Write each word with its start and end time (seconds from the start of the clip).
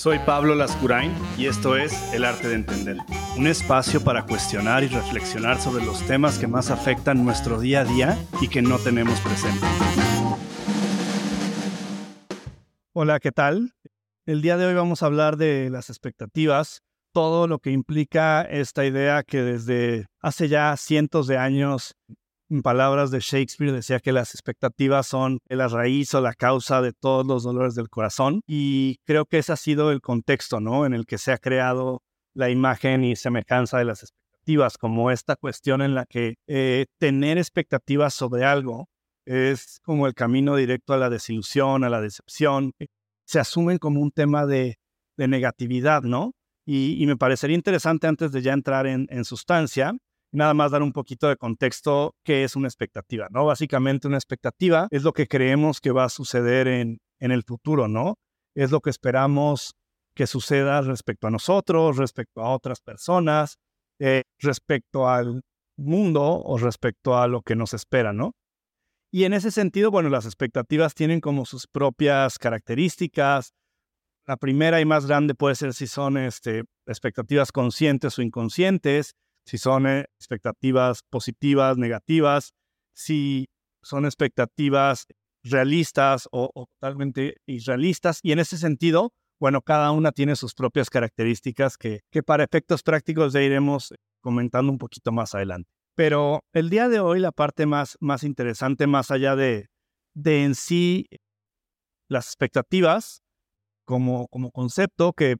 Soy 0.00 0.18
Pablo 0.20 0.54
Lascurain 0.54 1.12
y 1.36 1.44
esto 1.44 1.76
es 1.76 1.92
El 2.14 2.24
Arte 2.24 2.48
de 2.48 2.54
Entender, 2.54 2.96
un 3.36 3.46
espacio 3.46 4.02
para 4.02 4.24
cuestionar 4.24 4.82
y 4.82 4.88
reflexionar 4.88 5.60
sobre 5.60 5.84
los 5.84 6.02
temas 6.06 6.38
que 6.38 6.46
más 6.46 6.70
afectan 6.70 7.22
nuestro 7.22 7.60
día 7.60 7.82
a 7.82 7.84
día 7.84 8.18
y 8.40 8.48
que 8.48 8.62
no 8.62 8.78
tenemos 8.78 9.20
presente. 9.20 9.60
Hola, 12.94 13.20
¿qué 13.20 13.30
tal? 13.30 13.74
El 14.24 14.40
día 14.40 14.56
de 14.56 14.64
hoy 14.64 14.72
vamos 14.72 15.02
a 15.02 15.06
hablar 15.06 15.36
de 15.36 15.68
las 15.68 15.90
expectativas, 15.90 16.80
todo 17.12 17.46
lo 17.46 17.58
que 17.58 17.70
implica 17.70 18.40
esta 18.40 18.86
idea 18.86 19.22
que 19.22 19.42
desde 19.42 20.06
hace 20.22 20.48
ya 20.48 20.74
cientos 20.78 21.26
de 21.26 21.36
años 21.36 21.94
en 22.50 22.62
palabras 22.62 23.10
de 23.10 23.20
Shakespeare, 23.20 23.72
decía 23.72 24.00
que 24.00 24.12
las 24.12 24.34
expectativas 24.34 25.06
son 25.06 25.38
la 25.48 25.68
raíz 25.68 26.12
o 26.14 26.20
la 26.20 26.34
causa 26.34 26.82
de 26.82 26.92
todos 26.92 27.24
los 27.26 27.44
dolores 27.44 27.74
del 27.74 27.88
corazón. 27.88 28.42
Y 28.46 28.98
creo 29.04 29.24
que 29.24 29.38
ese 29.38 29.52
ha 29.52 29.56
sido 29.56 29.92
el 29.92 30.00
contexto, 30.00 30.60
¿no? 30.60 30.84
En 30.84 30.92
el 30.92 31.06
que 31.06 31.18
se 31.18 31.32
ha 31.32 31.38
creado 31.38 32.02
la 32.34 32.50
imagen 32.50 33.04
y 33.04 33.16
semejanza 33.16 33.78
de 33.78 33.84
las 33.84 34.02
expectativas, 34.02 34.78
como 34.78 35.10
esta 35.10 35.36
cuestión 35.36 35.80
en 35.80 35.94
la 35.94 36.06
que 36.06 36.34
eh, 36.48 36.86
tener 36.98 37.38
expectativas 37.38 38.14
sobre 38.14 38.44
algo 38.44 38.88
es 39.26 39.78
como 39.84 40.06
el 40.08 40.14
camino 40.14 40.56
directo 40.56 40.92
a 40.92 40.98
la 40.98 41.08
desilusión, 41.08 41.84
a 41.84 41.88
la 41.88 42.00
decepción. 42.00 42.72
Se 43.26 43.38
asumen 43.38 43.78
como 43.78 44.00
un 44.00 44.10
tema 44.10 44.46
de, 44.46 44.76
negatividad, 45.16 46.02
¿no? 46.02 46.32
Y, 46.64 47.04
me 47.06 47.16
parecería 47.16 47.54
interesante 47.54 48.06
antes 48.06 48.32
de 48.32 48.40
ya 48.40 48.54
entrar 48.54 48.86
en 48.86 49.24
sustancia, 49.24 49.92
nada 50.32 50.54
más 50.54 50.70
dar 50.70 50.82
un 50.82 50.92
poquito 50.92 51.28
de 51.28 51.36
contexto 51.36 52.14
qué 52.24 52.44
es 52.44 52.56
una 52.56 52.68
expectativa, 52.68 53.28
¿no? 53.30 53.44
Básicamente 53.46 54.08
una 54.08 54.16
expectativa 54.16 54.88
es 54.90 55.02
lo 55.02 55.12
que 55.12 55.26
creemos 55.26 55.80
que 55.80 55.90
va 55.90 56.04
a 56.04 56.08
suceder 56.08 56.68
en, 56.68 56.98
en 57.18 57.32
el 57.32 57.42
futuro, 57.42 57.88
¿no? 57.88 58.16
Es 58.54 58.70
lo 58.70 58.80
que 58.80 58.90
esperamos 58.90 59.74
que 60.14 60.26
suceda 60.26 60.82
respecto 60.82 61.26
a 61.26 61.30
nosotros, 61.30 61.96
respecto 61.96 62.42
a 62.42 62.52
otras 62.52 62.80
personas, 62.80 63.56
eh, 63.98 64.24
respecto 64.38 65.08
al 65.08 65.42
mundo 65.76 66.22
o 66.22 66.58
respecto 66.58 67.16
a 67.16 67.26
lo 67.26 67.42
que 67.42 67.56
nos 67.56 67.74
espera, 67.74 68.12
¿no? 68.12 68.32
Y 69.12 69.24
en 69.24 69.32
ese 69.32 69.50
sentido, 69.50 69.90
bueno, 69.90 70.08
las 70.08 70.24
expectativas 70.24 70.94
tienen 70.94 71.20
como 71.20 71.44
sus 71.44 71.66
propias 71.66 72.38
características. 72.38 73.52
La 74.26 74.36
primera 74.36 74.80
y 74.80 74.84
más 74.84 75.06
grande 75.06 75.34
puede 75.34 75.56
ser 75.56 75.74
si 75.74 75.88
son 75.88 76.16
este, 76.16 76.64
expectativas 76.86 77.50
conscientes 77.50 78.18
o 78.18 78.22
inconscientes 78.22 79.14
si 79.50 79.58
son 79.58 79.84
eh, 79.88 80.04
expectativas 80.16 81.02
positivas, 81.10 81.76
negativas, 81.76 82.54
si 82.94 83.48
son 83.82 84.04
expectativas 84.04 85.06
realistas 85.42 86.28
o, 86.30 86.68
totalmente 86.78 87.38
irrealistas. 87.46 88.20
Y 88.22 88.30
en 88.30 88.38
ese 88.38 88.58
sentido, 88.58 89.12
bueno, 89.40 89.60
cada 89.60 89.90
una 89.90 90.12
tiene 90.12 90.36
sus 90.36 90.54
propias 90.54 90.88
características 90.88 91.76
que, 91.76 92.02
que 92.12 92.22
para 92.22 92.44
efectos 92.44 92.84
prácticos 92.84 93.32
ya 93.32 93.42
iremos 93.42 93.92
comentando 94.20 94.70
un 94.70 94.78
poquito 94.78 95.10
más 95.10 95.34
adelante. 95.34 95.68
Pero 95.96 96.44
el 96.52 96.70
día 96.70 96.88
de 96.88 97.00
hoy 97.00 97.18
la 97.18 97.32
parte 97.32 97.66
más, 97.66 97.96
más 97.98 98.22
interesante, 98.22 98.86
más 98.86 99.10
allá 99.10 99.34
de, 99.34 99.66
de 100.14 100.44
en 100.44 100.54
sí 100.54 101.08
las 102.08 102.26
expectativas 102.26 103.24
como, 103.84 104.28
como 104.28 104.52
concepto, 104.52 105.12
que 105.12 105.38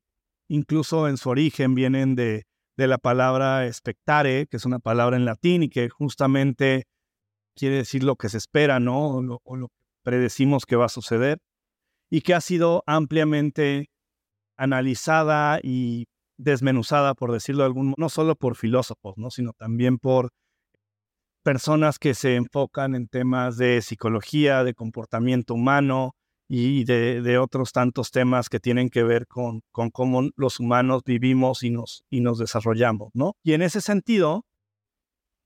incluso 0.48 1.06
en 1.06 1.16
su 1.16 1.28
origen 1.28 1.76
vienen 1.76 2.16
de, 2.16 2.49
de 2.80 2.86
la 2.86 2.96
palabra 2.96 3.66
expectare, 3.66 4.46
que 4.46 4.56
es 4.56 4.64
una 4.64 4.78
palabra 4.78 5.18
en 5.18 5.26
latín 5.26 5.62
y 5.62 5.68
que 5.68 5.90
justamente 5.90 6.86
quiere 7.54 7.76
decir 7.76 8.02
lo 8.02 8.16
que 8.16 8.30
se 8.30 8.38
espera, 8.38 8.80
¿no? 8.80 9.18
O 9.18 9.22
lo, 9.22 9.68
que 9.68 9.74
predecimos 10.02 10.64
que 10.64 10.76
va 10.76 10.86
a 10.86 10.88
suceder, 10.88 11.38
y 12.08 12.22
que 12.22 12.32
ha 12.32 12.40
sido 12.40 12.82
ampliamente 12.86 13.90
analizada 14.56 15.60
y 15.62 16.06
desmenuzada, 16.38 17.12
por 17.12 17.32
decirlo 17.32 17.64
de 17.64 17.66
algún 17.66 17.88
modo, 17.88 17.96
no 17.98 18.08
solo 18.08 18.34
por 18.34 18.56
filósofos, 18.56 19.18
¿no? 19.18 19.30
sino 19.30 19.52
también 19.52 19.98
por 19.98 20.30
personas 21.42 21.98
que 21.98 22.14
se 22.14 22.36
enfocan 22.36 22.94
en 22.94 23.08
temas 23.08 23.58
de 23.58 23.82
psicología, 23.82 24.64
de 24.64 24.72
comportamiento 24.72 25.52
humano, 25.52 26.14
y 26.52 26.82
de, 26.82 27.38
otros 27.38 27.70
tantos 27.70 28.10
temas 28.10 28.48
que 28.48 28.58
tienen 28.58 28.90
que 28.90 29.04
ver 29.04 29.28
con, 29.28 29.62
con 29.70 29.90
cómo 29.90 30.30
los 30.34 30.58
humanos 30.58 31.02
vivimos 31.04 31.62
y 31.62 31.70
nos, 31.70 32.02
y 32.10 32.22
nos 32.22 32.38
desarrollamos, 32.38 33.10
¿no? 33.14 33.36
Y 33.44 33.52
en 33.52 33.62
ese 33.62 33.80
sentido, 33.80 34.44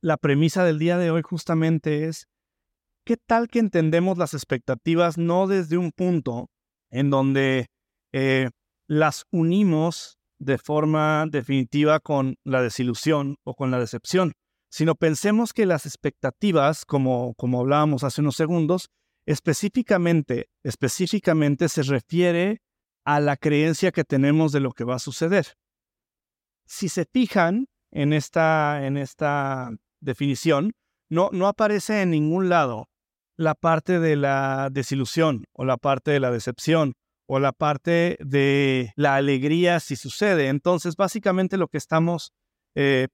la 0.00 0.16
premisa 0.16 0.64
del 0.64 0.78
día 0.78 0.96
de 0.96 1.10
hoy 1.10 1.20
justamente 1.20 2.06
es, 2.06 2.26
¿qué 3.04 3.18
tal 3.18 3.48
que 3.48 3.58
entendemos 3.58 4.16
las 4.16 4.32
expectativas 4.32 5.18
no 5.18 5.46
desde 5.46 5.76
un 5.76 5.92
punto 5.92 6.48
en 6.90 7.10
donde 7.10 7.66
eh, 8.14 8.48
las 8.88 9.24
unimos 9.30 10.16
de 10.38 10.56
forma 10.56 11.26
definitiva 11.28 12.00
con 12.00 12.36
la 12.44 12.62
desilusión 12.62 13.36
o 13.44 13.54
con 13.54 13.70
la 13.70 13.78
decepción, 13.78 14.32
sino 14.70 14.94
pensemos 14.94 15.52
que 15.52 15.66
las 15.66 15.84
expectativas, 15.84 16.86
como, 16.86 17.34
como 17.34 17.60
hablábamos 17.60 18.04
hace 18.04 18.22
unos 18.22 18.36
segundos, 18.36 18.88
Específicamente, 19.26 20.48
específicamente 20.62 21.68
se 21.68 21.82
refiere 21.82 22.62
a 23.04 23.20
la 23.20 23.36
creencia 23.36 23.92
que 23.92 24.04
tenemos 24.04 24.52
de 24.52 24.60
lo 24.60 24.72
que 24.72 24.84
va 24.84 24.96
a 24.96 24.98
suceder. 24.98 25.56
Si 26.66 26.88
se 26.88 27.04
fijan 27.04 27.66
en 27.90 28.12
esta, 28.12 28.86
en 28.86 28.96
esta 28.96 29.70
definición, 30.00 30.72
no, 31.10 31.30
no 31.32 31.46
aparece 31.46 32.02
en 32.02 32.10
ningún 32.10 32.48
lado 32.48 32.88
la 33.36 33.54
parte 33.54 34.00
de 34.00 34.16
la 34.16 34.68
desilusión 34.70 35.44
o 35.52 35.64
la 35.64 35.76
parte 35.76 36.10
de 36.10 36.20
la 36.20 36.30
decepción 36.30 36.94
o 37.26 37.38
la 37.38 37.52
parte 37.52 38.18
de 38.20 38.92
la 38.96 39.16
alegría 39.16 39.80
si 39.80 39.96
sucede. 39.96 40.48
Entonces, 40.48 40.96
básicamente 40.96 41.56
lo 41.56 41.68
que 41.68 41.78
estamos 41.78 42.32
eh, 42.74 43.08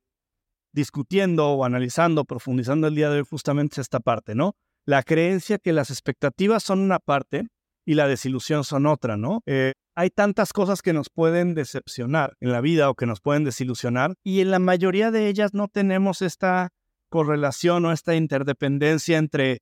discutiendo 0.72 1.50
o 1.50 1.64
analizando, 1.64 2.24
profundizando 2.24 2.88
el 2.88 2.94
día 2.94 3.10
de 3.10 3.18
hoy 3.18 3.26
justamente 3.28 3.74
es 3.74 3.78
esta 3.78 4.00
parte, 4.00 4.34
¿no? 4.34 4.56
La 4.90 5.04
creencia 5.04 5.58
que 5.58 5.72
las 5.72 5.90
expectativas 5.90 6.64
son 6.64 6.80
una 6.80 6.98
parte 6.98 7.46
y 7.86 7.94
la 7.94 8.08
desilusión 8.08 8.64
son 8.64 8.86
otra, 8.86 9.16
¿no? 9.16 9.40
Eh, 9.46 9.72
hay 9.94 10.10
tantas 10.10 10.52
cosas 10.52 10.82
que 10.82 10.92
nos 10.92 11.10
pueden 11.10 11.54
decepcionar 11.54 12.34
en 12.40 12.50
la 12.50 12.60
vida 12.60 12.90
o 12.90 12.96
que 12.96 13.06
nos 13.06 13.20
pueden 13.20 13.44
desilusionar 13.44 14.14
y 14.24 14.40
en 14.40 14.50
la 14.50 14.58
mayoría 14.58 15.12
de 15.12 15.28
ellas 15.28 15.54
no 15.54 15.68
tenemos 15.68 16.22
esta 16.22 16.70
correlación 17.08 17.84
o 17.84 17.92
esta 17.92 18.16
interdependencia 18.16 19.18
entre 19.18 19.60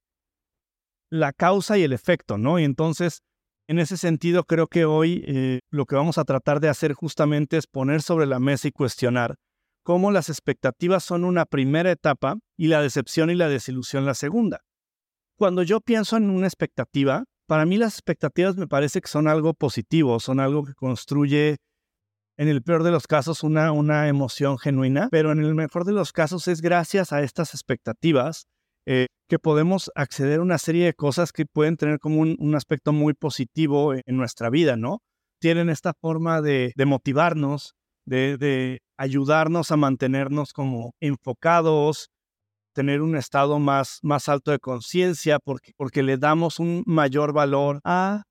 la 1.10 1.34
causa 1.34 1.76
y 1.76 1.82
el 1.82 1.92
efecto, 1.92 2.38
¿no? 2.38 2.58
Y 2.58 2.64
entonces, 2.64 3.20
en 3.66 3.80
ese 3.80 3.98
sentido, 3.98 4.44
creo 4.44 4.66
que 4.66 4.86
hoy 4.86 5.24
eh, 5.26 5.60
lo 5.70 5.84
que 5.84 5.96
vamos 5.96 6.16
a 6.16 6.24
tratar 6.24 6.60
de 6.60 6.70
hacer 6.70 6.94
justamente 6.94 7.58
es 7.58 7.66
poner 7.66 8.00
sobre 8.00 8.24
la 8.24 8.38
mesa 8.38 8.68
y 8.68 8.72
cuestionar 8.72 9.34
cómo 9.82 10.10
las 10.10 10.30
expectativas 10.30 11.04
son 11.04 11.24
una 11.24 11.44
primera 11.44 11.90
etapa 11.90 12.38
y 12.56 12.68
la 12.68 12.80
decepción 12.80 13.28
y 13.28 13.34
la 13.34 13.50
desilusión 13.50 14.06
la 14.06 14.14
segunda 14.14 14.62
cuando 15.38 15.62
yo 15.62 15.80
pienso 15.80 16.16
en 16.16 16.30
una 16.30 16.46
expectativa, 16.46 17.24
para 17.46 17.64
mí 17.64 17.78
las 17.78 17.94
expectativas 17.94 18.56
me 18.56 18.66
parece 18.66 19.00
que 19.00 19.08
son 19.08 19.28
algo 19.28 19.54
positivo, 19.54 20.20
son 20.20 20.40
algo 20.40 20.64
que 20.64 20.74
construye, 20.74 21.56
en 22.36 22.48
el 22.48 22.62
peor 22.62 22.82
de 22.82 22.90
los 22.90 23.06
casos, 23.06 23.42
una, 23.42 23.72
una 23.72 24.08
emoción 24.08 24.58
genuina, 24.58 25.08
pero 25.10 25.32
en 25.32 25.40
el 25.40 25.54
mejor 25.54 25.84
de 25.84 25.92
los 25.92 26.12
casos 26.12 26.46
es 26.46 26.60
gracias 26.60 27.12
a 27.12 27.22
estas 27.22 27.54
expectativas 27.54 28.46
eh, 28.86 29.06
que 29.28 29.38
podemos 29.38 29.90
acceder 29.94 30.40
a 30.40 30.42
una 30.42 30.58
serie 30.58 30.84
de 30.84 30.94
cosas 30.94 31.32
que 31.32 31.46
pueden 31.46 31.76
tener 31.76 31.98
como 31.98 32.20
un, 32.20 32.54
aspecto 32.54 32.92
muy 32.92 33.14
positivo 33.14 33.94
en, 33.94 34.16
nuestra 34.16 34.50
vida, 34.50 34.76
¿no? 34.76 35.00
Tienen 35.40 35.68
esta 35.68 35.94
forma 36.00 36.40
de, 36.42 36.72
motivarnos, 36.86 37.74
de 38.06 38.80
ayudarnos 38.96 39.70
a 39.70 39.76
mantenernos 39.76 40.52
como 40.52 40.94
enfocados, 41.00 42.10
tener 42.78 43.02
un 43.02 43.16
estado 43.16 43.58
más, 43.58 43.98
más 44.02 44.28
alto 44.28 44.52
de 44.52 44.60
conciencia 44.60 45.40
porque, 45.40 45.72
porque 45.76 46.04
le 46.04 46.16
damos 46.16 46.60
un 46.60 46.84
mayor 46.86 47.32
valor 47.32 47.80
a 47.82 48.22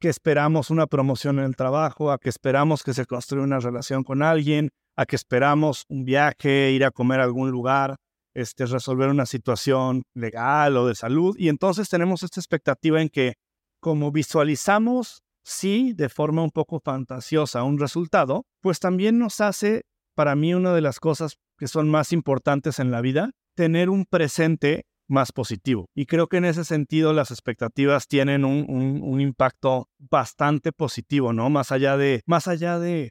que 0.00 0.08
esperamos 0.08 0.70
una 0.70 0.86
promoción 0.86 1.40
en 1.40 1.46
el 1.46 1.56
trabajo, 1.56 2.12
a 2.12 2.18
que 2.18 2.28
esperamos 2.28 2.84
que 2.84 2.94
se 2.94 3.04
construya 3.04 3.42
una 3.42 3.58
relación 3.58 4.04
con 4.04 4.22
alguien, 4.22 4.68
a 4.94 5.06
que 5.06 5.16
esperamos 5.16 5.82
un 5.88 6.04
viaje, 6.04 6.70
ir 6.70 6.84
a 6.84 6.92
comer 6.92 7.18
a 7.18 7.24
algún 7.24 7.50
lugar, 7.50 7.96
este, 8.32 8.66
resolver 8.66 9.08
una 9.08 9.26
situación 9.26 10.04
legal 10.14 10.76
o 10.76 10.86
de 10.86 10.94
salud. 10.94 11.34
Y 11.36 11.48
entonces 11.48 11.88
tenemos 11.88 12.22
esta 12.22 12.38
expectativa 12.38 13.02
en 13.02 13.08
que 13.08 13.34
como 13.80 14.12
visualizamos, 14.12 15.24
sí, 15.44 15.94
de 15.94 16.08
forma 16.08 16.44
un 16.44 16.52
poco 16.52 16.78
fantasiosa 16.78 17.64
un 17.64 17.80
resultado, 17.80 18.44
pues 18.60 18.78
también 18.78 19.18
nos 19.18 19.40
hace, 19.40 19.82
para 20.14 20.36
mí, 20.36 20.54
una 20.54 20.74
de 20.74 20.80
las 20.80 21.00
cosas 21.00 21.38
que 21.58 21.66
son 21.66 21.90
más 21.90 22.12
importantes 22.12 22.78
en 22.78 22.92
la 22.92 23.00
vida, 23.00 23.32
tener 23.56 23.90
un 23.90 24.04
presente 24.04 24.84
más 25.08 25.32
positivo. 25.32 25.88
Y 25.94 26.06
creo 26.06 26.28
que 26.28 26.36
en 26.36 26.44
ese 26.44 26.64
sentido 26.64 27.12
las 27.12 27.30
expectativas 27.30 28.06
tienen 28.06 28.44
un, 28.44 29.20
impacto 29.20 29.88
bastante 29.98 30.72
positivo, 30.72 31.32
¿no? 31.32 31.48
Más 31.50 31.72
allá 31.72 31.96
de, 31.96 32.22
más 32.26 32.48
allá 32.48 32.78
de 32.78 33.10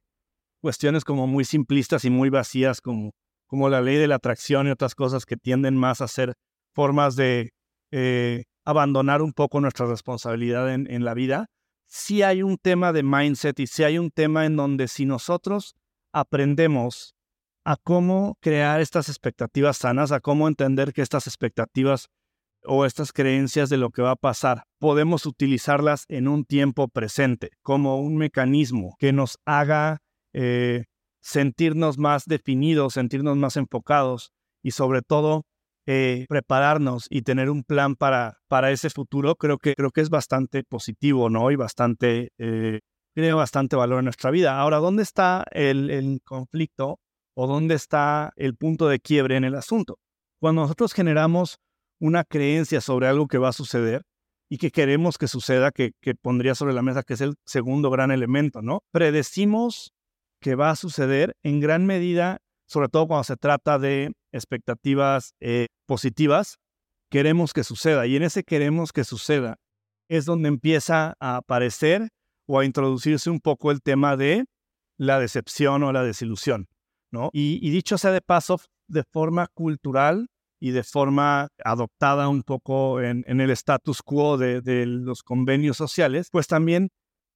cuestiones 0.62 1.04
como 1.04 1.28
muy 1.28 1.46
simplistas 1.46 2.06
y 2.06 2.10
muy 2.10 2.30
vacías 2.30 2.82
como, 2.82 3.12
como 3.48 3.70
la 3.70 3.82
ley 3.82 3.98
de 3.98 4.08
la 4.08 4.16
atracción 4.16 4.68
y 4.68 4.72
otras 4.72 4.96
cosas 4.96 5.26
que 5.26 5.38
tienden 5.38 5.76
más 5.76 6.02
a 6.02 6.08
ser 6.08 6.34
formas 6.74 7.16
de 7.16 7.52
eh, 7.92 8.44
abandonar 8.66 9.22
un 9.22 9.34
poco 9.34 9.62
nuestra 9.62 9.86
responsabilidad 9.86 10.74
en, 10.74 10.90
en 10.92 11.06
la 11.06 11.14
vida. 11.14 11.48
sí 11.88 12.24
hay 12.24 12.44
un 12.44 12.58
tema 12.58 12.92
de 12.92 13.04
mindset 13.04 13.60
y 13.60 13.68
sí 13.68 13.84
hay 13.84 14.00
un 14.00 14.10
tema 14.12 14.46
en 14.46 14.56
donde 14.56 14.88
si 14.88 15.06
nosotros 15.06 15.76
aprendemos 16.12 17.16
a 17.66 17.78
cómo 17.78 18.38
crear 18.42 18.80
estas 18.80 19.10
expectativas 19.10 19.78
sanas, 19.78 20.12
a 20.12 20.20
cómo 20.20 20.48
entender 20.48 20.94
que 20.94 21.02
estas 21.02 21.26
expectativas 21.26 22.08
o 22.64 22.86
estas 22.86 23.12
creencias 23.12 23.70
de 23.70 23.78
lo 23.78 23.90
que 23.90 24.02
va 24.02 24.12
a 24.12 24.16
pasar, 24.16 24.64
podemos 24.80 25.26
utilizarlas 25.26 26.06
en 26.08 26.28
un 26.28 26.46
tiempo 26.46 26.88
presente 26.88 27.50
como 27.64 28.00
un 28.00 28.18
mecanismo 28.18 28.96
que 29.00 29.14
nos 29.14 29.38
haga 29.46 30.00
eh, 30.34 30.86
sentirnos 31.22 31.98
más 31.98 32.26
definidos, 32.26 32.94
sentirnos 32.94 33.36
más 33.36 33.58
enfocados 33.58 34.32
y 34.64 34.72
sobre 34.72 35.02
todo 35.02 35.44
eh, 35.88 36.26
prepararnos 36.30 37.06
y 37.10 37.22
tener 37.22 37.50
un 37.50 37.64
plan 37.64 37.96
para, 37.96 38.38
para 38.48 38.72
ese 38.72 38.90
futuro, 38.90 39.36
creo 39.36 39.58
que, 39.58 39.74
creo 39.76 39.92
que 39.92 40.02
es 40.02 40.10
bastante 40.10 40.64
positivo, 40.64 41.30
¿no? 41.30 41.52
Y 41.52 41.56
bastante, 41.56 42.30
eh, 42.40 42.80
tiene 43.14 43.34
bastante 43.34 43.76
valor 43.76 44.00
en 44.00 44.06
nuestra 44.06 44.32
vida. 44.32 44.60
Ahora, 44.60 44.78
¿dónde 44.78 45.04
está 45.04 45.46
el, 45.52 45.92
el 45.92 46.20
conflicto 46.24 47.00
o 47.36 47.48
dónde 47.48 47.76
está 47.76 48.34
el 48.36 48.56
punto 48.56 48.88
de 48.88 49.00
quiebre 49.00 49.38
en 49.38 49.44
el 49.44 49.56
asunto? 49.56 50.00
Cuando 50.40 50.64
nosotros 50.64 50.94
generamos 50.94 51.58
una 52.00 52.24
creencia 52.24 52.82
sobre 52.82 53.08
algo 53.08 53.28
que 53.28 53.38
va 53.38 53.50
a 53.50 53.54
suceder 53.54 54.02
y 54.50 54.58
que 54.58 54.72
queremos 54.72 55.18
que 55.18 55.28
suceda, 55.28 55.72
que, 55.72 55.92
que 56.02 56.16
pondría 56.16 56.56
sobre 56.56 56.74
la 56.74 56.82
mesa, 56.82 57.04
que 57.04 57.14
es 57.14 57.22
el 57.22 57.36
segundo 57.46 57.90
gran 57.90 58.12
elemento, 58.12 58.62
¿no? 58.62 58.84
Predecimos 58.92 59.94
que 60.40 60.56
va 60.56 60.70
a 60.70 60.76
suceder 60.76 61.36
en 61.44 61.60
gran 61.60 61.86
medida, 61.86 62.40
sobre 62.68 62.90
todo 62.90 63.08
cuando 63.08 63.24
se 63.24 63.38
trata 63.38 63.80
de 63.80 64.12
expectativas 64.32 65.34
eh, 65.40 65.68
positivas, 65.86 66.58
queremos 67.10 67.54
que 67.54 67.64
suceda. 67.64 68.06
Y 68.08 68.16
en 68.16 68.24
ese 68.24 68.44
queremos 68.44 68.92
que 68.92 69.04
suceda 69.04 69.58
es 70.08 70.26
donde 70.26 70.50
empieza 70.50 71.16
a 71.20 71.38
aparecer 71.38 72.10
o 72.48 72.60
a 72.60 72.66
introducirse 72.66 73.30
un 73.30 73.40
poco 73.40 73.72
el 73.72 73.82
tema 73.82 74.18
de 74.18 74.46
la 74.98 75.20
decepción 75.20 75.84
o 75.84 75.92
la 75.92 76.04
desilusión. 76.04 76.68
Y, 77.32 77.70
dicho 77.70 77.98
sea 77.98 78.12
de 78.12 78.22
paso, 78.22 78.60
de 78.88 79.04
forma 79.04 79.48
cultural 79.54 80.28
y 80.60 80.72
de 80.72 80.84
forma 80.84 81.50
adoptada 81.64 82.28
un 82.30 82.44
poco 82.44 83.02
en, 83.02 83.24
el 83.28 83.50
status 83.52 84.02
quo 84.02 84.38
de, 84.38 84.86
los 84.86 85.24
convenios 85.24 85.78
sociales, 85.78 86.30
pues 86.32 86.48
también 86.48 86.90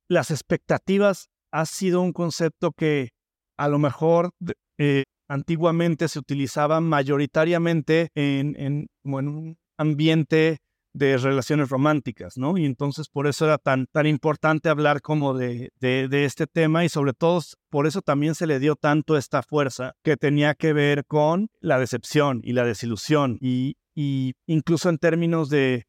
las 0.10 0.32
expectativas 0.32 1.28
ha 1.52 1.66
sido 1.66 2.02
un 2.02 2.14
concepto 2.14 2.72
que 2.72 3.10
a 3.58 3.68
lo 3.68 3.80
mejor 3.80 4.32
eh, 4.78 5.04
antiguamente 5.28 6.08
se 6.08 6.20
utilizaba 6.20 6.82
mayoritariamente 6.82 8.10
en, 8.16 8.56
en, 8.58 8.88
un 9.04 9.58
ambiente 9.78 10.60
de 10.94 11.18
relaciones 11.18 11.70
románticas, 11.70 12.38
¿no? 12.38 12.58
Y 12.58 12.66
entonces 12.66 13.10
por 13.10 13.28
eso 13.28 13.46
era 13.46 13.58
tan, 13.58 13.88
tan 13.88 14.08
importante 14.08 14.70
hablar 14.70 15.02
como 15.02 15.34
de, 15.34 15.72
de, 15.80 16.26
este 16.26 16.48
tema 16.48 16.84
y 16.84 16.90
sobre 16.90 17.14
todo 17.14 17.42
por 17.70 17.88
eso 17.88 18.02
también 18.02 18.36
se 18.36 18.48
le 18.48 18.60
dio 18.60 18.76
tanto 18.76 19.16
esta 19.16 19.44
fuerza 19.44 19.94
que 20.04 20.18
tenía 20.18 20.56
que 20.56 20.74
ver 20.74 21.06
con 21.06 21.50
la 21.60 21.80
decepción 21.80 22.42
y 22.44 22.54
la 22.54 22.66
desilusión 22.66 23.38
y, 23.40 23.78
y 23.94 24.34
incluso 24.48 24.90
en 24.90 24.98
términos 24.98 25.50
de, 25.50 25.86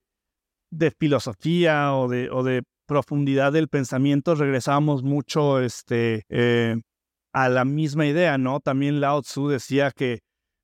de 0.71 0.91
filosofía 0.91 1.95
o 1.95 2.09
de, 2.09 2.31
o 2.31 2.43
de 2.43 2.63
profundidad 2.87 3.53
del 3.53 3.69
pensamiento 3.69 4.35
regresábamos 4.35 5.03
mucho 5.03 5.61
este, 5.61 6.25
eh, 6.29 6.77
a 7.33 7.49
la 7.49 7.65
misma 7.65 8.07
idea, 8.07 8.39
¿no? 8.39 8.61
También 8.61 9.01
Lao 9.01 9.23
Tzu 9.23 9.49
decía 9.49 9.93
que 9.93 10.21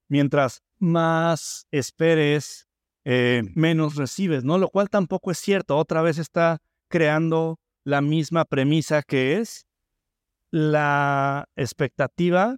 mientras 0.09 0.61
más 0.79 1.67
esperes, 1.71 2.66
eh, 3.09 3.41
menos 3.55 3.95
recibes, 3.95 4.43
¿no? 4.43 4.57
Lo 4.57 4.67
cual 4.67 4.89
tampoco 4.89 5.31
es 5.31 5.37
cierto. 5.37 5.77
Otra 5.77 6.01
vez 6.01 6.17
está 6.17 6.57
creando 6.89 7.57
la 7.85 8.01
misma 8.01 8.43
premisa 8.43 9.01
que 9.01 9.37
es 9.37 9.65
la 10.51 11.47
expectativa 11.55 12.57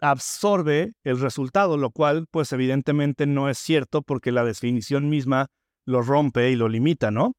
absorbe 0.00 0.94
el 1.04 1.20
resultado, 1.20 1.76
lo 1.76 1.90
cual 1.90 2.26
pues 2.32 2.52
evidentemente 2.52 3.26
no 3.26 3.48
es 3.48 3.56
cierto 3.58 4.02
porque 4.02 4.32
la 4.32 4.42
definición 4.42 5.08
misma 5.08 5.46
lo 5.86 6.02
rompe 6.02 6.50
y 6.50 6.56
lo 6.56 6.68
limita, 6.68 7.12
¿no? 7.12 7.34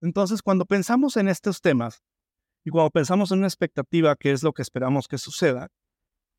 Entonces, 0.00 0.40
cuando 0.40 0.64
pensamos 0.64 1.18
en 1.18 1.28
estos 1.28 1.60
temas, 1.60 2.02
y 2.64 2.70
cuando 2.70 2.90
pensamos 2.90 3.30
en 3.30 3.38
una 3.38 3.46
expectativa, 3.46 4.16
que 4.16 4.32
es 4.32 4.42
lo 4.42 4.54
que 4.54 4.62
esperamos 4.62 5.06
que 5.06 5.18
suceda, 5.18 5.68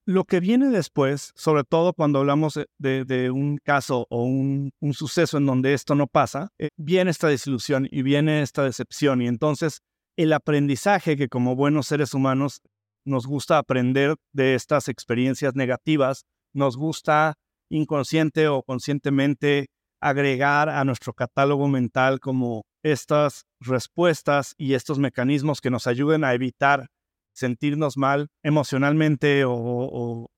lo 0.09 0.25
que 0.25 0.39
viene 0.39 0.69
después, 0.69 1.33
sobre 1.35 1.63
todo 1.63 1.94
cuando 1.94 2.17
hablamos 2.17 2.59
de, 2.79 3.29
un 3.31 3.59
caso 3.59 4.07
o 4.09 4.23
un, 4.23 4.71
suceso 4.91 5.38
en 5.38 5.45
donde 5.45 5.75
esto 5.75 5.94
no 5.94 6.07
pasa, 6.07 6.50
eh, 6.57 6.69
viene 6.77 7.11
esta 7.11 7.27
desilusión 7.27 7.88
y 7.91 8.01
viene 8.01 8.41
esta 8.41 8.63
decepción. 8.63 9.21
Y 9.21 9.27
entonces 9.27 9.81
el 10.17 10.33
aprendizaje 10.33 11.15
que 11.15 11.29
como 11.29 11.56
buenos 11.56 11.85
seres 11.85 12.15
humanos 12.15 12.61
nos 13.06 13.27
gusta 13.27 13.59
aprender 13.59 14.15
de 14.33 14.56
estas 14.56 14.88
experiencias 14.88 15.53
negativas, 15.53 16.23
nos 16.56 16.75
gusta 16.75 17.35
inconsciente 17.69 18.47
o 18.47 18.63
conscientemente 18.63 19.67
agregar 20.01 20.69
a 20.69 20.83
nuestro 20.85 21.13
catálogo 21.13 21.67
mental 21.67 22.19
como 22.19 22.63
estas 22.81 23.44
respuestas 23.59 24.56
y 24.57 24.73
estos 24.73 24.97
mecanismos 24.97 25.61
que 25.61 25.69
nos 25.69 25.85
ayuden 25.85 26.23
a 26.23 26.33
evitar 26.33 26.88
sentirnos 27.34 27.98
mal 27.98 28.30
emocionalmente 28.44 29.44
o, 29.46 30.30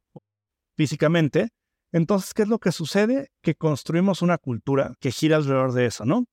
físicamente. 0.78 1.50
Entonces, 1.92 2.34
¿qué 2.34 2.44
es 2.44 2.48
lo 2.48 2.60
que 2.60 2.72
sucede? 2.72 3.28
Que 3.42 3.56
construimos 3.56 4.22
una 4.22 4.38
cultura 4.38 4.94
que 5.00 5.12
gira 5.12 5.38
alrededor 5.38 5.74
de 5.74 5.86
eso, 5.88 6.06
¿no? 6.06 6.26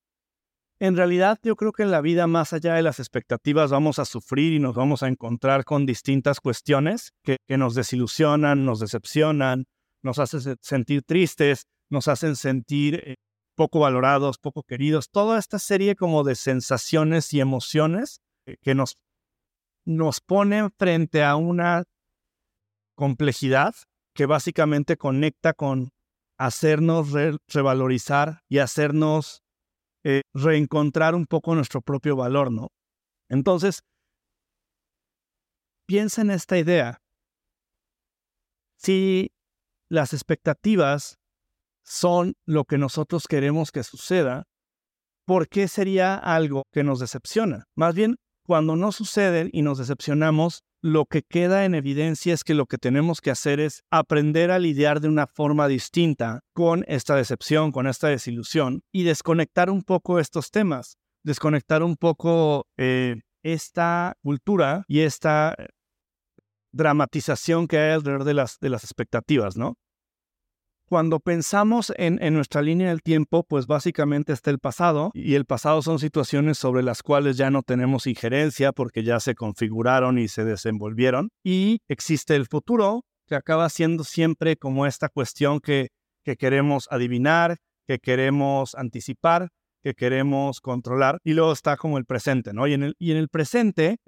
En 0.81 0.97
realidad, 0.97 1.39
yo 1.43 1.57
creo 1.57 1.73
que 1.73 1.83
en 1.83 1.91
la 1.91 2.01
vida, 2.01 2.29
más 2.29 2.53
allá 2.53 2.75
de 2.75 2.83
las 2.83 3.01
expectativas, 3.01 3.73
vamos 3.73 3.99
a 3.99 4.05
sufrir 4.05 4.53
y 4.53 4.61
nos 4.61 4.77
vamos 4.77 5.03
a 5.03 5.09
encontrar 5.09 5.65
con 5.65 5.87
distintas 5.87 6.41
cuestiones 6.41 7.11
que, 7.25 7.39
nos 7.49 7.75
desilusionan, 7.75 8.65
nos 8.65 8.79
decepcionan, 8.79 9.65
nos 10.03 10.21
hacen 10.21 10.57
sentir 10.61 11.03
tristes, 11.03 11.65
nos 11.91 12.07
hacen 12.07 12.37
sentir 12.37 13.03
eh, 13.05 13.15
poco 13.57 13.81
valorados, 13.81 14.39
poco 14.39 14.63
queridos, 14.63 15.11
toda 15.11 15.41
esta 15.41 15.59
serie 15.59 15.97
como 15.97 16.23
de 16.23 16.37
sensaciones 16.37 17.35
y 17.35 17.41
emociones 17.41 18.21
que 18.63 18.75
nos, 18.77 18.97
nos 19.89 20.21
ponen 20.21 20.71
frente 20.79 21.25
a 21.25 21.37
una 21.37 21.85
complejidad 22.95 23.75
que 24.15 24.27
básicamente 24.27 24.99
conecta 24.99 25.55
con 25.55 25.93
hacernos 26.37 27.09
revalorizar 27.49 28.43
y 28.51 28.59
hacernos 28.59 29.43
eh, 30.05 30.21
reencontrar 30.35 31.15
un 31.15 31.25
poco 31.25 31.55
nuestro 31.55 31.81
propio 31.81 32.17
valor, 32.17 32.53
¿no? 32.53 32.69
Entonces, 33.31 33.81
piensa 35.87 36.21
en 36.21 36.33
esta 36.33 36.59
idea. 36.59 36.99
Si 38.77 39.33
las 39.89 40.13
expectativas 40.13 41.17
son 41.83 42.35
lo 42.45 42.67
que 42.67 42.77
nosotros 42.77 43.27
queremos 43.27 43.73
que 43.73 43.85
suceda, 43.85 44.45
¿por 45.25 45.49
qué 45.49 45.67
sería 45.67 46.15
algo 46.15 46.65
que 46.73 46.85
nos 46.85 47.01
decepciona? 47.01 47.65
Más 47.75 47.95
bien, 47.95 48.17
cuando 48.49 48.77
no 48.77 48.93
suceden 48.93 49.51
y 49.53 49.61
nos 49.61 49.77
decepcionamos, 49.77 50.63
lo 50.81 51.05
que 51.05 51.21
queda 51.23 51.67
en 51.67 51.75
evidencia 51.75 52.33
es 52.33 52.45
que 52.45 52.55
lo 52.55 52.65
que 52.65 52.79
tenemos 52.79 53.21
que 53.21 53.31
hacer 53.31 53.61
es 53.61 53.83
aprender 53.91 54.51
a 54.51 54.59
lidiar 54.59 55.03
de 55.03 55.09
una 55.09 55.27
forma 55.27 55.69
distinta 55.69 56.41
con 56.55 56.83
esta 56.89 57.15
decepción, 57.15 57.73
con 57.73 57.87
esta 57.87 58.09
desilusión 58.09 58.81
y 58.91 59.03
desconectar 59.03 59.69
un 59.69 59.83
poco 59.83 60.19
estos 60.19 60.51
temas, 60.51 60.97
desconectar 61.23 61.83
un 61.83 61.97
poco 61.97 62.67
eh, 62.79 63.17
esta 63.43 64.17
cultura 64.23 64.83
y 64.89 65.01
esta 65.01 65.55
dramatización 66.73 67.69
que 67.69 67.77
hay 67.77 67.91
alrededor 67.93 68.25
de 68.25 68.33
las, 68.33 68.59
de 68.61 68.71
las 68.71 68.83
expectativas, 68.83 69.59
¿no? 69.59 69.77
Cuando 70.89 71.21
pensamos 71.21 71.93
en, 71.97 72.17
nuestra 72.33 72.63
línea 72.63 72.89
del 72.89 73.03
tiempo, 73.03 73.43
pues 73.43 73.67
básicamente 73.67 74.33
está 74.33 74.51
el 74.51 74.59
pasado 74.59 75.11
y 75.13 75.35
el 75.35 75.45
pasado 75.45 75.83
son 75.83 75.99
situaciones 75.99 76.57
sobre 76.57 76.83
las 76.83 77.03
cuales 77.03 77.37
ya 77.37 77.51
no 77.51 77.63
tenemos 77.63 78.07
injerencia 78.07 78.73
porque 78.73 79.03
ya 79.03 79.21
se 79.21 79.35
configuraron 79.35 80.19
y 80.19 80.29
se 80.29 80.45
desenvolvieron. 80.45 81.29
Y 81.45 81.81
existe 81.89 82.37
el 82.37 82.47
futuro, 82.47 83.05
que 83.27 83.35
acaba 83.35 83.69
siendo 83.69 84.03
siempre 84.03 84.57
como 84.57 84.87
esta 84.87 85.11
cuestión 85.11 85.61
que, 85.61 85.89
que 86.25 86.37
queremos 86.37 86.89
adivinar, 86.91 87.59
que 87.87 87.99
queremos 87.99 88.75
anticipar, 88.75 89.51
que 89.83 89.93
queremos 89.93 90.63
controlar. 90.63 91.19
Y 91.23 91.35
luego 91.35 91.53
está 91.53 91.77
como 91.77 91.99
el 91.99 92.07
presente, 92.07 92.55
¿no? 92.55 92.67
Y 92.67 92.73
en 92.73 92.85
el, 92.85 92.95
y 92.99 93.11
en 93.11 93.19
el 93.19 93.29
presente 93.29 93.99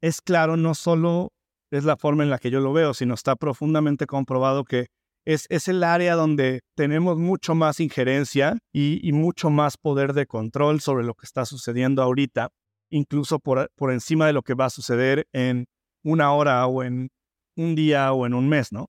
es 0.00 0.20
claro, 0.20 0.56
no 0.56 0.74
solo 0.74 1.32
es 1.70 1.84
la 1.84 1.96
forma 1.96 2.24
en 2.24 2.30
la 2.30 2.38
que 2.38 2.50
yo 2.50 2.58
lo 2.58 2.72
veo, 2.72 2.92
sino 2.92 3.14
está 3.14 3.36
profundamente 3.36 4.06
comprobado 4.06 4.64
que 4.64 4.88
es, 5.24 5.68
el 5.68 5.82
área 5.84 6.14
donde 6.14 6.60
tenemos 6.74 7.18
mucho 7.18 7.54
más 7.54 7.80
injerencia 7.80 8.58
y, 8.72 9.10
mucho 9.12 9.50
más 9.50 9.76
poder 9.76 10.12
de 10.12 10.26
control 10.26 10.80
sobre 10.80 11.04
lo 11.04 11.14
que 11.14 11.26
está 11.26 11.44
sucediendo 11.44 12.02
ahorita, 12.02 12.50
incluso 12.90 13.38
por, 13.38 13.70
por 13.76 13.92
encima 13.92 14.26
de 14.26 14.32
lo 14.32 14.42
que 14.42 14.54
va 14.54 14.66
a 14.66 14.70
suceder 14.70 15.26
en 15.32 15.66
una 16.02 16.32
hora 16.32 16.66
o 16.66 16.82
en 16.82 17.10
un 17.56 17.74
día 17.74 18.12
o 18.12 18.26
en 18.26 18.34
un 18.34 18.48
mes, 18.48 18.72
¿no? 18.72 18.86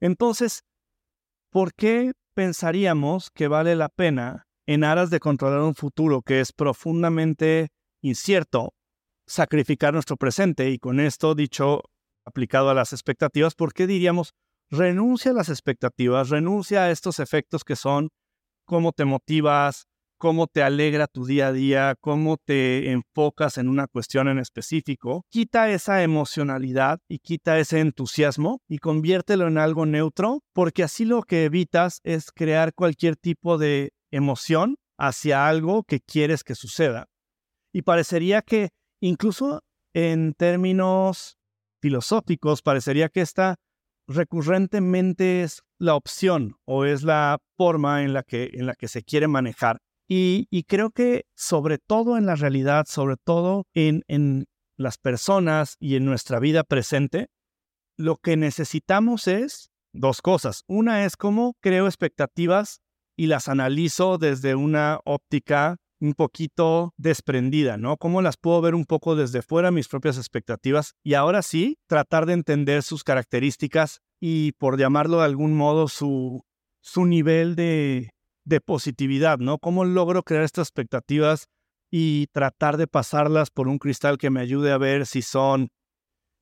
Entonces, 0.00 0.62
¿por 1.50 1.74
qué 1.74 2.12
pensaríamos 2.34 3.30
que 3.30 3.48
vale 3.48 3.76
la 3.76 3.88
pena, 3.88 4.46
en 4.66 4.84
aras 4.84 5.10
de 5.10 5.20
controlar 5.20 5.60
un 5.60 5.74
futuro 5.74 6.22
que 6.22 6.40
es 6.40 6.52
profundamente 6.52 7.68
incierto, 8.00 8.74
sacrificar 9.26 9.92
nuestro 9.92 10.16
presente. 10.16 10.70
Y 10.70 10.78
con 10.78 11.00
esto 11.00 11.34
dicho, 11.34 11.82
aplicado 12.24 12.70
a 12.70 12.74
las 12.74 12.92
expectativas, 12.92 13.54
¿por 13.54 13.72
qué 13.72 13.86
diríamos 13.86 14.34
renuncia 14.72 15.32
a 15.32 15.34
las 15.34 15.50
expectativas, 15.50 16.30
renuncia 16.30 16.84
a 16.84 16.90
estos 16.90 17.20
efectos 17.20 17.62
que 17.62 17.76
son 17.76 18.08
cómo 18.64 18.92
te 18.92 19.04
motivas, 19.04 19.84
cómo 20.16 20.46
te 20.46 20.62
alegra 20.62 21.06
tu 21.08 21.26
día 21.26 21.48
a 21.48 21.52
día, 21.52 21.94
cómo 22.00 22.38
te 22.38 22.90
enfocas 22.90 23.58
en 23.58 23.68
una 23.68 23.86
cuestión 23.86 24.28
en 24.28 24.38
específico, 24.38 25.26
quita 25.28 25.70
esa 25.70 26.02
emocionalidad 26.02 27.00
y 27.06 27.18
quita 27.18 27.58
ese 27.58 27.80
entusiasmo 27.80 28.60
y 28.66 28.78
conviértelo 28.78 29.46
en 29.46 29.58
algo 29.58 29.84
neutro, 29.84 30.40
porque 30.54 30.84
así 30.84 31.04
lo 31.04 31.22
que 31.22 31.44
evitas 31.44 32.00
es 32.02 32.32
crear 32.32 32.72
cualquier 32.72 33.16
tipo 33.16 33.58
de 33.58 33.90
emoción 34.10 34.76
hacia 34.98 35.48
algo 35.48 35.82
que 35.82 36.00
quieres 36.00 36.44
que 36.44 36.54
suceda. 36.54 37.08
Y 37.74 37.82
parecería 37.82 38.40
que 38.40 38.70
incluso 39.00 39.60
en 39.92 40.32
términos 40.32 41.36
filosóficos, 41.82 42.62
parecería 42.62 43.08
que 43.10 43.20
esta 43.20 43.56
recurrentemente 44.14 45.42
es 45.42 45.62
la 45.78 45.94
opción 45.94 46.56
o 46.64 46.84
es 46.84 47.02
la 47.02 47.38
forma 47.56 48.02
en 48.02 48.12
la 48.12 48.22
que, 48.22 48.50
en 48.54 48.66
la 48.66 48.74
que 48.74 48.88
se 48.88 49.02
quiere 49.02 49.28
manejar. 49.28 49.78
Y, 50.08 50.64
creo 50.68 50.90
que 50.90 51.24
sobre 51.34 51.78
todo 51.78 52.18
en 52.18 52.26
la 52.26 52.34
realidad, 52.34 52.84
sobre 52.86 53.16
todo 53.16 53.64
en, 53.72 54.02
en 54.08 54.44
las 54.76 54.98
personas 54.98 55.76
y 55.80 55.96
en 55.96 56.04
nuestra 56.04 56.38
vida 56.38 56.64
presente, 56.64 57.28
lo 57.96 58.16
que 58.16 58.36
necesitamos 58.36 59.26
es 59.26 59.70
dos 59.94 60.20
cosas. 60.20 60.64
Una 60.66 61.04
es 61.06 61.16
cómo 61.16 61.54
creo 61.60 61.86
expectativas 61.86 62.80
y 63.16 63.26
las 63.26 63.48
analizo 63.48 64.18
desde 64.18 64.54
una 64.54 65.00
óptica 65.04 65.76
un 66.02 66.14
poquito 66.14 66.92
desprendida, 66.96 67.76
¿no? 67.76 67.96
Cómo 67.96 68.22
las 68.22 68.36
puedo 68.36 68.60
ver 68.60 68.74
un 68.74 68.86
poco 68.86 69.14
desde 69.14 69.40
fuera, 69.40 69.70
mis 69.70 69.86
propias 69.86 70.16
expectativas, 70.18 70.94
y 71.04 71.14
ahora 71.14 71.42
sí, 71.42 71.78
tratar 71.86 72.26
de 72.26 72.32
entender 72.32 72.82
sus 72.82 73.04
características 73.04 74.00
y, 74.20 74.52
por 74.52 74.78
llamarlo 74.78 75.18
de 75.18 75.26
algún 75.26 75.54
modo, 75.54 75.86
su, 75.86 76.42
su 76.80 77.06
nivel 77.06 77.54
de, 77.54 78.10
de 78.44 78.60
positividad, 78.60 79.38
¿no? 79.38 79.58
¿Cómo 79.58 79.84
logro 79.84 80.24
crear 80.24 80.42
estas 80.42 80.68
expectativas 80.68 81.46
y 81.88 82.26
tratar 82.32 82.78
de 82.78 82.88
pasarlas 82.88 83.50
por 83.50 83.68
un 83.68 83.78
cristal 83.78 84.18
que 84.18 84.30
me 84.30 84.40
ayude 84.40 84.72
a 84.72 84.78
ver 84.78 85.06
si 85.06 85.22
son 85.22 85.68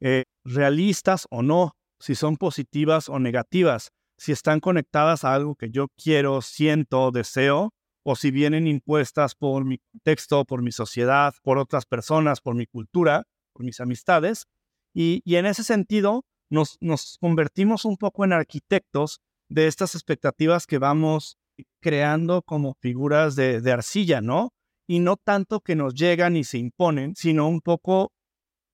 eh, 0.01 0.25
realistas 0.43 1.27
o 1.29 1.43
no, 1.43 1.73
si 1.99 2.15
son 2.15 2.39
positivas 2.39 3.11
o 3.11 3.19
negativas, 3.19 3.91
si 4.17 4.33
están 4.33 4.61
conectadas 4.61 5.25
a 5.25 5.35
algo 5.35 5.55
que 5.55 5.71
yo 5.71 5.89
quiero, 6.03 6.41
siento, 6.41 7.11
deseo, 7.11 7.75
o 8.03 8.17
si 8.17 8.31
vienen 8.31 8.67
impuestas 8.67 9.35
por 9.35 9.65
mi 9.65 9.79
contexto, 9.79 10.45
por 10.45 10.63
mi 10.63 10.73
sociedad, 10.73 11.35
por 11.43 11.59
otras 11.59 11.87
personas, 11.87 12.41
por 12.41 12.55
mi 12.55 12.67
cultura, 12.67 13.25
por 13.53 13.65
mis 13.65 13.81
amistades. 13.81 14.47
Y, 14.95 15.23
en 15.27 15.47
ese 15.47 15.65
sentido, 15.65 16.25
nos, 16.51 16.79
convertimos 17.21 17.85
un 17.85 17.97
poco 17.97 18.25
en 18.25 18.33
arquitectos 18.33 19.21
de 19.49 19.67
estas 19.67 19.95
expectativas 19.95 20.67
que 20.67 20.79
vamos 20.79 21.37
creando 21.81 22.43
como 22.43 22.75
figuras 22.81 23.37
de, 23.37 23.73
arcilla, 23.73 24.21
¿no? 24.21 24.53
Y 24.89 25.01
no 25.01 25.17
tanto 25.17 25.61
que 25.61 25.77
nos 25.77 25.95
llegan 25.95 26.37
y 26.37 26.45
se 26.45 26.59
imponen, 26.59 27.15
sino 27.15 27.49
un 27.49 27.61
poco 27.61 28.13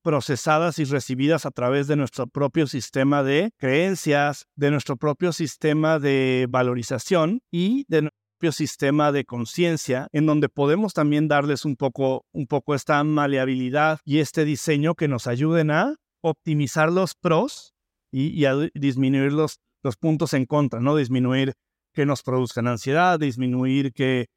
procesadas 0.03 0.79
y 0.79 0.85
recibidas 0.85 1.45
a 1.45 1.51
través 1.51 1.87
de 1.87 1.97
nuestro 1.97 2.27
propio 2.27 2.65
sistema 2.65 3.23
de 3.23 3.51
creencias, 3.57 4.45
de 4.55 4.71
nuestro 4.71 4.95
propio 4.95 5.33
sistema 5.33 5.99
de 5.99 6.47
valorización 6.49 7.41
y 7.51 7.85
de 7.89 8.09
propio 8.37 8.51
sistema 8.51 9.11
de 9.11 9.25
conciencia, 9.25 10.09
en 10.11 10.27
donde 10.27 10.47
podemos 10.47 10.93
también 10.93 11.27
darles 11.27 11.65
un 11.65 11.75
poco, 11.75 12.23
un 12.31 12.45
poco 12.45 12.75
esta 12.75 13.03
maleabilidad 13.03 13.99
y 14.05 14.19
este 14.19 14.45
diseño 14.45 14.93
que 14.93 15.07
nos 15.07 15.25
ayuden 15.25 15.71
a 15.71 15.95
optimizar 16.21 16.91
los 16.91 17.15
pros 17.15 17.73
y, 18.11 18.45
a 18.45 18.53
disminuir 18.75 19.33
los, 19.33 19.57
los 19.83 19.97
puntos 19.97 20.35
en 20.35 20.45
contra, 20.45 20.79
¿no? 20.79 20.95
Disminuir 20.95 21.53
que 21.95 22.05
nos 22.05 22.21
produzcan 22.21 22.67
ansiedad, 22.67 23.19
disminuir 23.19 23.91
que 23.91 24.27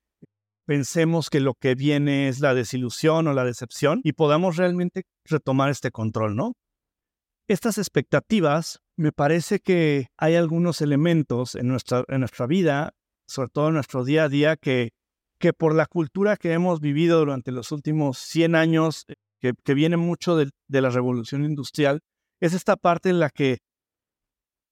pensemos 0.66 1.28
que 1.28 1.40
lo 1.40 1.52
que 1.52 1.74
viene 1.74 2.28
es 2.28 2.40
la 2.40 2.54
desilusión 2.54 3.26
o 3.26 3.34
la 3.34 3.44
decepción 3.44 4.00
y 4.02 4.12
podamos 4.12 4.56
realmente 4.56 5.02
retomar 5.26 5.68
este 5.68 5.90
control, 5.90 6.36
¿no? 6.36 6.54
Estas 7.48 7.76
expectativas, 7.76 8.78
me 8.96 9.12
parece 9.12 9.58
que 9.58 10.06
hay 10.16 10.36
algunos 10.36 10.80
elementos 10.80 11.54
en 11.54 11.68
nuestra, 11.68 12.04
en 12.08 12.20
nuestra 12.20 12.46
vida, 12.46 12.94
sobre 13.30 13.48
todo 13.50 13.68
en 13.68 13.74
nuestro 13.74 14.04
día 14.04 14.24
a 14.24 14.28
día, 14.28 14.56
que, 14.56 14.90
que 15.38 15.52
por 15.52 15.74
la 15.74 15.86
cultura 15.86 16.36
que 16.36 16.52
hemos 16.52 16.80
vivido 16.80 17.20
durante 17.20 17.52
los 17.52 17.70
últimos 17.70 18.18
100 18.18 18.56
años, 18.56 19.06
que, 19.38 19.54
que 19.64 19.74
viene 19.74 19.96
mucho 19.96 20.36
de, 20.36 20.50
de 20.68 20.80
la 20.80 20.90
revolución 20.90 21.44
industrial, 21.44 22.00
es 22.40 22.54
esta 22.54 22.76
parte 22.76 23.08
en 23.08 23.20
la 23.20 23.30
que 23.30 23.58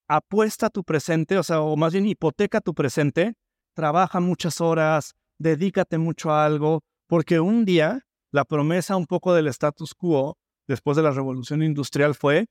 apuesta 0.09 0.71
tu 0.71 0.83
presente, 0.83 1.39
o 1.39 1.43
sea, 1.43 1.61
o 1.61 1.77
más 1.77 1.93
bien 1.93 2.07
hipoteca 2.07 2.61
tu 2.61 2.75
presente, 2.75 3.35
trabaja 3.75 4.21
muchas 4.21 4.61
horas, 4.61 5.15
dedícate 5.39 5.99
mucho 5.99 6.33
a 6.33 6.45
algo, 6.45 6.81
porque 7.07 7.39
un 7.39 7.65
día 7.65 8.01
la 8.33 8.45
promesa 8.45 8.97
un 8.97 9.07
poco 9.07 9.35
del 9.35 9.47
status 9.47 9.95
quo 9.95 10.37
después 10.67 10.97
de 10.97 11.03
la 11.05 11.13
revolución 11.13 11.63
industrial 11.63 12.15
fue, 12.15 12.47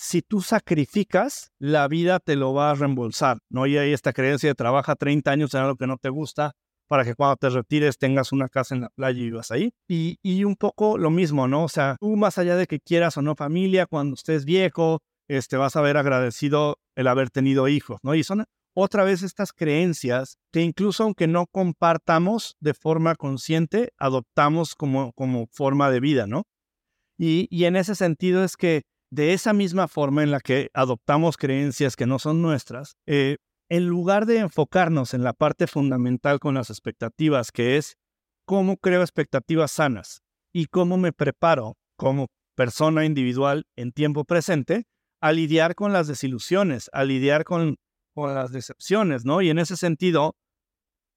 si 0.00 0.22
tú 0.22 0.42
sacrificas, 0.42 1.50
la 1.58 1.88
vida 1.88 2.20
te 2.20 2.36
lo 2.36 2.54
va 2.54 2.70
a 2.70 2.74
reembolsar, 2.76 3.38
¿no? 3.50 3.66
Y 3.66 3.76
hay 3.78 3.92
esta 3.92 4.12
creencia 4.12 4.48
de 4.48 4.54
trabaja 4.54 4.94
30 4.94 5.28
años 5.28 5.52
en 5.54 5.62
algo 5.62 5.74
que 5.74 5.88
no 5.88 5.96
te 5.96 6.08
gusta 6.08 6.52
para 6.86 7.04
que 7.04 7.16
cuando 7.16 7.34
te 7.34 7.50
retires 7.50 7.98
tengas 7.98 8.30
una 8.30 8.48
casa 8.48 8.76
en 8.76 8.82
la 8.82 8.90
playa 8.90 9.18
y 9.18 9.24
vivas 9.24 9.50
ahí. 9.50 9.72
Y, 9.88 10.18
y 10.22 10.44
un 10.44 10.54
poco 10.54 10.98
lo 10.98 11.10
mismo, 11.10 11.48
¿no? 11.48 11.64
O 11.64 11.68
sea, 11.68 11.96
tú 11.98 12.14
más 12.14 12.38
allá 12.38 12.54
de 12.54 12.68
que 12.68 12.78
quieras 12.78 13.16
o 13.16 13.22
no 13.22 13.34
familia, 13.34 13.86
cuando 13.86 14.14
estés 14.14 14.44
viejo, 14.44 15.00
este, 15.26 15.56
vas 15.56 15.74
a 15.74 15.80
haber 15.80 15.96
agradecido 15.96 16.78
el 16.94 17.08
haber 17.08 17.30
tenido 17.30 17.66
hijos, 17.66 17.98
¿no? 18.04 18.14
Y 18.14 18.22
son 18.22 18.44
otra 18.74 19.02
vez 19.02 19.24
estas 19.24 19.52
creencias 19.52 20.38
que 20.52 20.62
incluso 20.62 21.02
aunque 21.02 21.26
no 21.26 21.46
compartamos 21.50 22.54
de 22.60 22.72
forma 22.72 23.16
consciente, 23.16 23.92
adoptamos 23.98 24.76
como, 24.76 25.12
como 25.14 25.48
forma 25.50 25.90
de 25.90 25.98
vida, 25.98 26.28
¿no? 26.28 26.44
Y, 27.18 27.48
y 27.50 27.64
en 27.64 27.74
ese 27.74 27.96
sentido 27.96 28.44
es 28.44 28.56
que 28.56 28.82
de 29.10 29.32
esa 29.32 29.52
misma 29.52 29.88
forma 29.88 30.22
en 30.22 30.30
la 30.30 30.40
que 30.40 30.70
adoptamos 30.74 31.36
creencias 31.36 31.96
que 31.96 32.06
no 32.06 32.18
son 32.18 32.42
nuestras, 32.42 32.96
eh, 33.06 33.38
en 33.70 33.86
lugar 33.86 34.26
de 34.26 34.38
enfocarnos 34.38 35.14
en 35.14 35.22
la 35.22 35.32
parte 35.32 35.66
fundamental 35.66 36.38
con 36.38 36.54
las 36.54 36.70
expectativas, 36.70 37.52
que 37.52 37.76
es 37.76 37.96
cómo 38.46 38.76
creo 38.78 39.02
expectativas 39.02 39.72
sanas 39.72 40.22
y 40.52 40.66
cómo 40.66 40.96
me 40.96 41.12
preparo 41.12 41.76
como 41.96 42.28
persona 42.56 43.04
individual 43.04 43.66
en 43.76 43.92
tiempo 43.92 44.24
presente, 44.24 44.84
a 45.20 45.32
lidiar 45.32 45.74
con 45.74 45.92
las 45.92 46.06
desilusiones, 46.06 46.90
a 46.92 47.04
lidiar 47.04 47.44
con, 47.44 47.76
con 48.14 48.34
las 48.34 48.52
decepciones, 48.52 49.24
¿no? 49.24 49.42
Y 49.42 49.50
en 49.50 49.58
ese 49.58 49.76
sentido, 49.76 50.34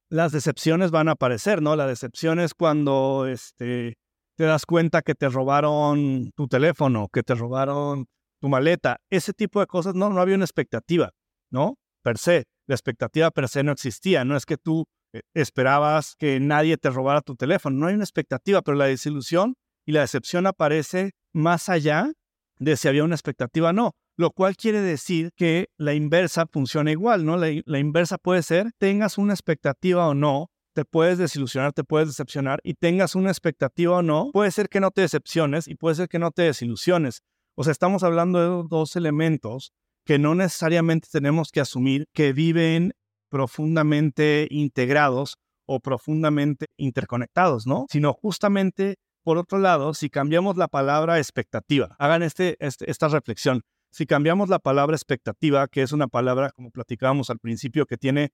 las 0.09 0.31
decepciones 0.31 0.91
van 0.91 1.07
a 1.07 1.13
aparecer, 1.13 1.61
¿no? 1.61 1.75
La 1.75 1.87
decepción 1.87 2.39
es 2.39 2.53
cuando 2.53 3.27
este, 3.27 3.95
te 4.41 4.47
das 4.47 4.65
cuenta 4.65 5.03
que 5.03 5.13
te 5.13 5.29
robaron 5.29 6.31
tu 6.35 6.47
teléfono, 6.47 7.09
que 7.13 7.21
te 7.21 7.35
robaron 7.35 8.07
tu 8.39 8.49
maleta. 8.49 8.97
Ese 9.11 9.33
tipo 9.33 9.59
de 9.59 9.67
cosas, 9.67 9.93
no, 9.93 10.09
no 10.09 10.19
había 10.19 10.33
una 10.33 10.45
expectativa, 10.45 11.11
¿no? 11.51 11.77
Per 12.01 12.17
se. 12.17 12.45
La 12.65 12.73
expectativa 12.73 13.29
per 13.29 13.47
se 13.49 13.61
no 13.61 13.71
existía. 13.71 14.25
No 14.25 14.35
es 14.35 14.47
que 14.47 14.57
tú 14.57 14.85
eh, 15.13 15.21
esperabas 15.35 16.15
que 16.17 16.39
nadie 16.39 16.77
te 16.77 16.89
robara 16.89 17.21
tu 17.21 17.35
teléfono. 17.35 17.77
No 17.77 17.85
hay 17.85 17.93
una 17.93 18.03
expectativa, 18.03 18.63
pero 18.63 18.75
la 18.75 18.85
desilusión 18.85 19.53
y 19.85 19.91
la 19.91 20.01
decepción 20.01 20.47
aparece 20.47 21.11
más 21.33 21.69
allá 21.69 22.11
de 22.57 22.77
si 22.77 22.87
había 22.87 23.03
una 23.03 23.13
expectativa 23.13 23.73
no, 23.73 23.91
lo 24.17 24.31
cual 24.31 24.55
quiere 24.55 24.81
decir 24.81 25.33
que 25.35 25.67
la 25.77 25.93
inversa 25.93 26.47
funciona 26.51 26.89
igual, 26.89 27.25
¿no? 27.25 27.37
La, 27.37 27.77
inversa 27.77 28.17
puede 28.17 28.41
ser, 28.41 28.71
tengas 28.79 29.19
una 29.19 29.33
expectativa 29.33 30.07
o 30.07 30.15
no, 30.15 30.49
te 30.73 30.85
puedes 30.85 31.17
desilusionar, 31.17 31.73
te 31.73 31.83
puedes 31.83 32.07
decepcionar 32.07 32.59
y 32.63 32.73
tengas 32.75 33.15
una 33.15 33.29
expectativa 33.29 33.97
o 33.97 34.01
no, 34.01 34.31
puede 34.31 34.51
ser 34.51 34.69
que 34.69 34.79
no 34.79 34.91
te 34.91 35.01
decepciones 35.01 35.67
y 35.67 35.75
puede 35.75 35.95
ser 35.95 36.07
que 36.07 36.19
no 36.19 36.31
te 36.31 36.43
desilusiones. 36.43 37.21
O 37.55 37.63
sea, 37.63 37.71
estamos 37.71 38.03
hablando 38.03 38.39
de 38.39 38.67
dos 38.69 38.95
elementos 38.95 39.73
que 40.05 40.17
no 40.17 40.35
necesariamente 40.35 41.07
tenemos 41.11 41.51
que 41.51 41.61
asumir 41.61 42.07
que 42.13 42.33
viven 42.33 42.93
profundamente 43.29 44.47
integrados 44.49 45.37
o 45.65 45.79
profundamente 45.79 46.67
interconectados, 46.77 47.67
¿no? 47.67 47.85
Sino 47.89 48.13
justamente 48.13 48.95
por 49.23 49.37
otro 49.37 49.59
lado, 49.59 49.93
si 49.93 50.09
cambiamos 50.09 50.57
la 50.57 50.67
palabra 50.67 51.19
expectativa, 51.19 51.95
hagan 51.99 52.23
este, 52.23 52.57
este, 52.59 52.89
esta 52.89 53.07
reflexión. 53.07 53.61
Si 53.91 54.05
cambiamos 54.05 54.49
la 54.49 54.57
palabra 54.57 54.95
expectativa, 54.95 55.67
que 55.67 55.83
es 55.83 55.91
una 55.91 56.07
palabra, 56.07 56.51
como 56.51 56.71
platicábamos 56.71 57.29
al 57.29 57.39
principio, 57.39 57.85
que 57.85 57.97
tiene 57.97 58.31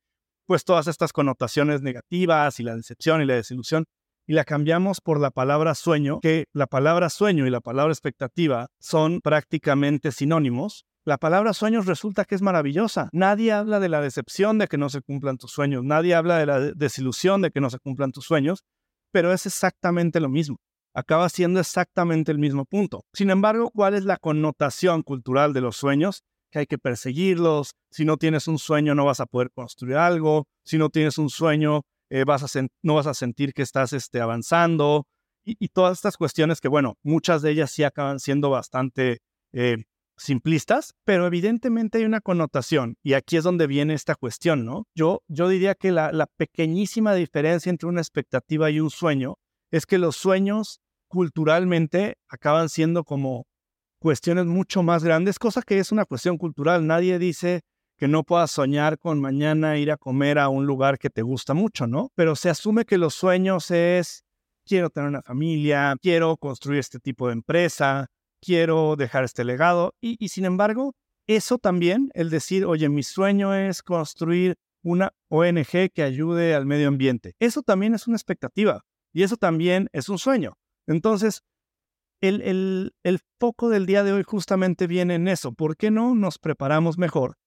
pues 0.48 0.63
todas 0.63 0.88
estas 0.88 1.13
connotaciones 1.13 1.82
negativas 1.82 2.60
y 2.60 2.63
la 2.63 2.75
decepción 2.75 3.22
y 3.22 3.25
la 3.25 3.36
desilusión, 3.36 3.86
y 4.25 4.34
la 4.34 4.44
cambiamos 4.44 5.00
por 5.00 5.20
la 5.20 5.30
palabra 5.30 5.75
sueño, 5.75 6.20
que 6.22 6.46
la 6.54 6.68
palabra 6.68 7.10
sueño 7.10 7.46
y 7.46 7.50
la 7.50 7.62
palabra 7.62 7.94
expectativa 7.94 8.68
son 8.80 9.22
prácticamente 9.22 10.12
sinónimos, 10.12 10.86
la 11.06 11.18
palabra 11.18 11.54
sueños 11.54 11.86
resulta 11.86 12.25
que 12.25 12.36
es 12.36 12.42
maravillosa. 12.42 13.10
Nadie 13.13 13.54
habla 13.54 13.80
de 13.80 13.88
la 13.88 14.01
decepción 14.01 14.58
de 14.58 14.68
que 14.68 14.77
no 14.77 14.89
se 14.89 15.01
cumplan 15.01 15.38
tus 15.38 15.51
sueños, 15.51 15.84
nadie 15.84 16.16
habla 16.16 16.38
de 16.38 16.46
la 16.46 16.60
desilusión 16.60 17.42
de 17.42 17.51
que 17.51 17.62
no 17.62 17.70
se 17.70 17.80
cumplan 17.80 18.12
tus 18.12 18.25
sueños, 18.25 18.63
pero 19.12 19.32
es 19.32 19.46
exactamente 19.46 20.20
lo 20.20 20.30
mismo 20.30 20.58
acaba 20.98 21.30
siendo 21.30 21.60
exactamente 21.60 22.32
el 22.32 22.39
mismo 22.39 22.66
punto. 22.66 23.06
Sin 23.13 23.30
embargo, 23.30 23.70
¿cuál 23.70 23.94
es 23.94 24.04
la 24.04 24.18
connotación 24.18 25.04
cultural 25.04 25.54
de 25.54 25.62
los 25.62 25.77
sueños? 25.77 26.24
Que 26.51 26.60
hay 26.60 26.66
que 26.66 26.77
perseguirlos. 26.77 27.72
Si 27.92 28.06
no 28.06 28.18
tienes 28.18 28.48
un 28.48 28.60
sueño, 28.60 28.96
no 28.96 29.06
vas 29.06 29.20
a 29.20 29.25
poder 29.25 29.51
construir 29.51 29.98
algo. 29.98 30.48
Si 30.63 30.77
no 30.77 30.89
tienes 30.89 31.18
un 31.18 31.30
sueño, 31.30 31.82
eh, 32.10 32.24
vas 32.25 32.44
a 32.44 32.68
no 32.84 32.96
vas 32.96 33.08
a 33.08 33.13
sentir 33.13 33.54
que 33.54 33.62
estás 33.62 33.94
este, 33.94 34.22
avanzando. 34.22 35.06
Y, 35.46 35.70
todas 35.70 35.98
estas 35.98 36.18
cuestiones 36.18 36.60
que, 36.60 36.68
bueno, 36.68 36.98
muchas 37.04 37.42
de 37.42 37.51
ellas 37.51 37.72
sí 37.72 37.84
acaban 37.84 38.20
siendo 38.20 38.50
bastante 38.50 39.20
eh, 39.54 39.77
simplistas, 40.18 40.94
pero 41.06 41.25
evidentemente 41.25 42.00
hay 42.00 42.04
una 42.04 42.20
connotación. 42.20 42.98
Y 43.01 43.13
aquí 43.13 43.38
es 43.38 43.46
donde 43.46 43.66
viene 43.66 43.94
esta 43.94 44.16
cuestión, 44.16 44.66
¿no? 44.66 44.88
Yo, 44.94 45.22
yo 45.30 45.48
diría 45.48 45.74
que 45.75 45.92
la, 45.92 46.12
la 46.12 46.27
pequeñísima 46.27 47.13
diferencia 47.13 47.70
entre 47.70 47.88
una 47.88 48.01
expectativa 48.01 48.70
y 48.70 48.82
un 48.82 48.89
sueño 48.89 49.36
es 49.72 49.86
que 49.86 49.98
los 49.98 50.18
sueños 50.18 50.82
culturalmente 51.08 52.18
acaban 52.27 52.68
siendo 52.68 53.06
como 53.06 53.47
cuestiones 54.00 54.46
mucho 54.46 54.84
más 54.84 55.04
grandes, 55.04 55.39
cosa 55.39 55.62
que 55.62 55.80
es 55.80 55.92
una 55.92 56.06
cuestión 56.06 56.38
cultural. 56.38 56.86
Nadie 56.86 57.20
dice 57.20 57.62
que 57.98 58.08
no 58.08 58.24
puedas 58.24 58.51
soñar 58.51 59.00
con 59.00 59.20
mañana 59.20 59.77
ir 59.77 59.92
a 59.92 59.98
comer 59.98 60.38
a 60.39 60.50
un 60.50 60.66
lugar 60.66 61.00
que 61.00 61.10
te 61.10 61.24
gusta 61.24 61.54
mucho, 61.54 61.88
¿no? 61.88 62.12
Pero 62.16 62.36
se 62.36 62.50
asume 62.50 62.86
que 62.86 62.98
los 62.98 63.16
sueños 63.16 63.72
es, 63.72 64.24
quiero 64.66 64.89
tener 64.89 65.10
una 65.10 65.24
familia, 65.24 65.96
quiero 66.01 66.38
construir 66.38 66.80
este 66.80 67.00
tipo 67.00 67.27
de 67.27 67.34
empresa, 67.34 68.08
quiero 68.39 68.96
dejar 68.96 69.24
este 69.24 69.44
legado. 69.44 69.96
Y, 70.00 70.24
y 70.24 70.30
sin 70.30 70.46
embargo, 70.46 70.94
eso 71.25 71.58
también, 71.58 72.12
el 72.13 72.30
decir, 72.30 72.66
oye, 72.66 72.88
mi 72.89 73.04
sueño 73.04 73.54
es 73.56 73.82
construir 73.82 74.56
una 74.84 75.12
ONG 75.30 75.92
que 75.94 76.04
ayude 76.04 76.56
al 76.56 76.66
medio 76.66 76.88
ambiente. 76.88 77.36
Eso 77.39 77.63
también 77.63 77.94
es 77.94 78.08
una 78.08 78.16
expectativa 78.16 78.86
y 79.12 79.24
eso 79.24 79.38
también 79.38 79.89
es 79.92 80.08
un 80.08 80.20
sueño. 80.20 80.58
Entonces, 80.86 81.42
el, 82.22 82.42
el, 82.42 82.94
el, 83.04 83.20
foco 83.40 83.70
del 83.70 83.86
día 83.86 84.04
de 84.04 84.14
hoy 84.14 84.24
justamente 84.24 84.88
viene 84.88 85.16
en 85.16 85.28
eso. 85.28 85.52
¿Por 85.52 85.78
qué 85.78 85.92
no 85.92 86.16
nos 86.16 86.40
preparamos 86.40 86.98
mejor 86.98 87.38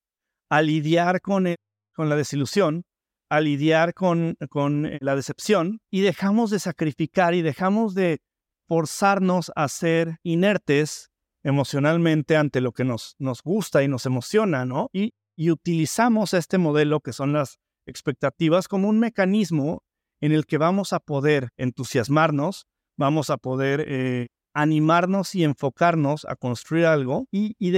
a 0.49 0.63
lidiar 0.63 1.21
con, 1.21 1.55
con 1.95 2.09
la 2.09 2.17
desilusión, 2.17 2.85
a 3.29 3.41
lidiar 3.41 3.95
con, 3.95 4.37
con 4.49 4.99
la 5.01 5.17
decepción 5.17 5.81
y 5.91 6.01
dejamos 6.01 6.51
de 6.51 6.59
sacrificar 6.59 7.35
y 7.35 7.43
dejamos 7.43 7.95
de 7.95 8.21
forzarnos 8.69 9.53
a 9.57 9.69
ser 9.69 10.19
inertes 10.23 11.11
emocionalmente 11.43 12.37
ante 12.37 12.61
lo 12.61 12.73
que 12.73 12.85
nos, 12.85 13.15
nos 13.19 13.43
gusta 13.43 13.83
y 13.83 13.89
nos 13.89 14.07
emociona, 14.07 14.65
¿no? 14.65 14.91
Y, 14.93 15.15
y 15.37 15.51
utilizamos 15.51 16.35
este 16.35 16.59
modelo 16.59 17.01
que 17.01 17.13
son 17.13 17.33
las 17.33 17.59
expectativas 17.87 18.69
como 18.69 18.89
un 18.89 18.99
mecanismo 18.99 19.83
en 20.21 20.33
el 20.33 20.45
que 20.47 20.59
vamos 20.59 20.93
a 20.93 21.01
poder 21.01 21.49
entusiasmarnos, 21.57 22.67
vamos 22.97 23.31
a 23.31 23.39
poder 23.39 23.85
eh, 23.89 24.29
animarnos 24.55 25.35
y 25.35 25.45
enfocarnos 25.45 26.25
a 26.25 26.37
construir 26.37 26.87
algo 26.87 27.27
y, 27.31 27.55
y, 27.59 27.73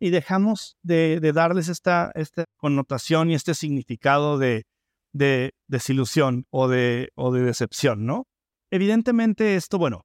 y 0.00 0.10
dejamos 0.10 0.76
de, 0.82 1.20
darles 1.32 1.68
esta, 1.68 2.10
esta, 2.14 2.44
connotación 2.56 3.30
y 3.30 3.34
este 3.34 3.54
significado 3.54 4.38
de, 4.38 4.64
de 5.12 5.52
desilusión 5.68 6.46
o 6.50 6.68
de, 6.68 7.10
o 7.14 7.32
de 7.32 7.42
decepción, 7.42 8.06
¿no? 8.06 8.24
Evidentemente 8.70 9.56
esto, 9.56 9.78
bueno, 9.78 10.02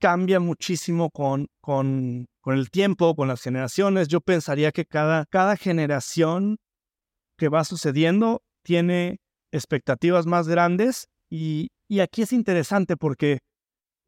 cambia 0.00 0.40
muchísimo 0.40 1.10
con, 1.10 1.46
con, 1.60 2.26
con 2.40 2.56
el 2.56 2.70
tiempo, 2.70 3.14
con 3.14 3.28
las 3.28 3.42
generaciones. 3.42 4.08
Yo 4.08 4.20
pensaría 4.20 4.72
que 4.72 4.84
cada, 4.84 5.26
cada 5.26 5.56
generación 5.56 6.56
que 7.36 7.48
va 7.48 7.64
sucediendo 7.64 8.42
tiene 8.64 9.18
expectativas 9.52 10.26
más 10.26 10.48
grandes 10.48 11.06
y, 11.30 11.68
y 11.88 12.00
aquí 12.00 12.22
es 12.22 12.32
interesante 12.32 12.96
porque 12.96 13.38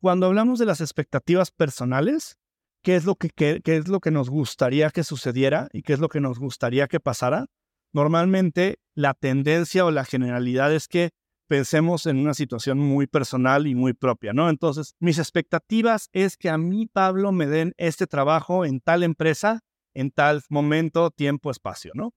cuando 0.02 0.26
hablamos 0.26 0.58
de 0.58 0.66
las 0.66 0.80
expectativas 0.80 1.52
personales, 1.52 2.36
¿qué 2.82 2.96
es, 2.96 3.04
lo 3.04 3.14
que, 3.14 3.30
qué, 3.30 3.62
es 3.64 3.86
lo 3.86 4.00
que 4.00 4.10
nos 4.10 4.30
gustaría 4.30 4.90
que 4.90 5.04
sucediera 5.04 5.68
y 5.72 5.82
qué 5.82 5.92
es 5.92 6.00
lo 6.00 6.08
que 6.08 6.20
nos 6.20 6.40
gustaría 6.40 6.88
que 6.88 6.98
pasara? 6.98 7.46
Normalmente 7.92 8.80
la 8.96 9.14
tendencia 9.14 9.84
o 9.86 9.92
la 9.92 10.04
generalidad 10.04 10.74
es 10.74 10.88
que 10.88 11.10
pensemos 11.46 12.06
en 12.06 12.18
una 12.18 12.34
situación 12.34 12.80
muy 12.80 13.06
personal 13.06 13.68
y 13.68 13.76
muy 13.76 13.92
propia, 13.92 14.32
¿no? 14.32 14.50
Entonces, 14.50 14.96
mis 14.98 15.20
expectativas 15.20 16.08
es 16.12 16.36
que 16.36 16.50
a 16.50 16.58
mí, 16.58 16.88
Pablo, 16.92 17.30
me 17.30 17.46
den 17.46 17.72
este 17.76 18.08
trabajo 18.08 18.64
en 18.64 18.80
tal 18.80 19.04
empresa, 19.04 19.60
en 19.94 20.10
tal 20.10 20.42
momento, 20.48 21.12
tiempo, 21.12 21.48
espacio, 21.48 21.92
¿no? 21.94 22.10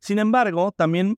Sin 0.00 0.18
embargo, 0.18 0.72
también 0.72 1.16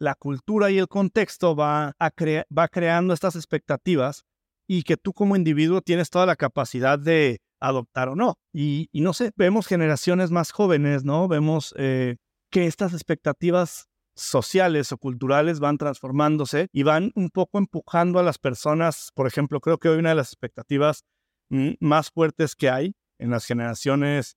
la 0.00 0.16
cultura 0.16 0.72
y 0.72 0.78
el 0.78 0.88
contexto 0.88 1.54
va, 1.54 1.94
va 2.00 2.68
creando 2.68 3.14
estas 3.14 3.36
expectativas 3.36 4.24
y 4.72 4.84
que 4.84 4.96
tú 4.96 5.12
como 5.12 5.34
individuo 5.34 5.82
tienes 5.82 6.10
toda 6.10 6.26
la 6.26 6.36
capacidad 6.36 6.96
de 6.96 7.40
adoptar 7.58 8.08
o 8.08 8.14
no. 8.14 8.36
Y, 8.54 8.88
no 8.92 9.12
sé, 9.12 9.32
vemos 9.34 9.66
generaciones 9.66 10.30
más 10.30 10.52
jóvenes, 10.52 11.02
¿no? 11.02 11.26
Vemos 11.26 11.74
eh, 11.76 12.18
que 12.52 12.66
estas 12.66 12.92
expectativas 12.92 13.88
sociales 14.14 14.92
o 14.92 14.98
culturales 14.98 15.58
van 15.58 15.76
transformándose 15.76 16.68
y 16.72 16.84
van 16.84 17.10
un 17.16 17.30
poco 17.30 17.58
empujando 17.58 18.20
a 18.20 18.22
las 18.22 18.38
personas. 18.38 19.10
Por 19.12 19.26
ejemplo, 19.26 19.58
creo 19.58 19.78
que 19.78 19.88
hoy 19.88 19.98
una 19.98 20.10
de 20.10 20.14
las 20.14 20.28
expectativas 20.28 21.02
mm, 21.48 21.70
más 21.80 22.12
fuertes 22.12 22.54
que 22.54 22.70
hay 22.70 22.92
en 23.18 23.30
las 23.30 23.46
generaciones 23.46 24.36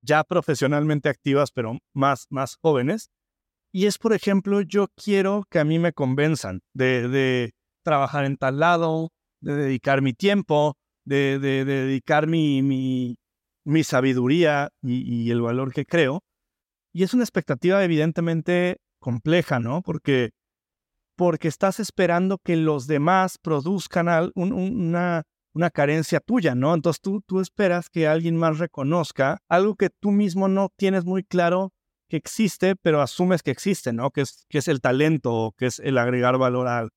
ya 0.00 0.24
profesionalmente 0.24 1.10
activas, 1.10 1.50
pero 1.52 1.76
más, 1.92 2.28
más 2.30 2.56
jóvenes. 2.62 3.10
Y 3.74 3.84
es, 3.84 3.98
por 3.98 4.14
ejemplo, 4.14 4.62
yo 4.62 4.86
quiero 4.96 5.44
que 5.50 5.58
a 5.58 5.64
mí 5.64 5.78
me 5.78 5.92
convenzan 5.92 6.62
de, 6.72 7.08
de 7.08 7.52
trabajar 7.84 8.24
en 8.24 8.38
tal 8.38 8.58
lado, 8.58 9.10
de 9.40 9.54
dedicar 9.54 10.02
mi 10.02 10.12
tiempo, 10.12 10.76
de, 11.04 11.38
dedicar 11.38 12.26
mi, 12.26 12.62
mi, 12.62 13.84
sabiduría 13.84 14.70
y, 14.82 15.30
el 15.30 15.40
valor 15.40 15.72
que 15.72 15.84
creo. 15.84 16.22
Y 16.92 17.02
es 17.02 17.14
una 17.14 17.24
expectativa 17.24 17.82
evidentemente 17.84 18.78
compleja, 19.00 19.60
¿no? 19.60 19.82
Porque, 19.82 20.30
porque 21.16 21.48
estás 21.48 21.80
esperando 21.80 22.38
que 22.38 22.56
los 22.56 22.86
demás 22.86 23.38
produzcan 23.38 24.32
una, 24.34 25.22
una 25.54 25.70
carencia 25.70 26.20
tuya, 26.20 26.54
¿no? 26.54 26.74
Entonces 26.74 27.00
tú, 27.00 27.22
tú 27.26 27.40
esperas 27.40 27.88
que 27.88 28.06
alguien 28.06 28.36
más 28.36 28.58
reconozca 28.58 29.38
algo 29.48 29.74
que 29.74 29.90
tú 29.90 30.10
mismo 30.10 30.48
no 30.48 30.68
tienes 30.76 31.04
muy 31.04 31.24
claro 31.24 31.72
que 32.08 32.16
existe, 32.16 32.76
pero 32.76 33.00
asumes 33.00 33.42
que 33.42 33.50
existe, 33.50 33.92
¿no? 33.92 34.10
Que 34.10 34.22
es, 34.22 34.44
que 34.48 34.58
es 34.58 34.68
el 34.68 34.80
talento, 34.80 35.54
que 35.56 35.66
es 35.66 35.80
el 35.80 35.98
agregar 35.98 36.38
valor 36.38 36.68
a, 36.68 36.88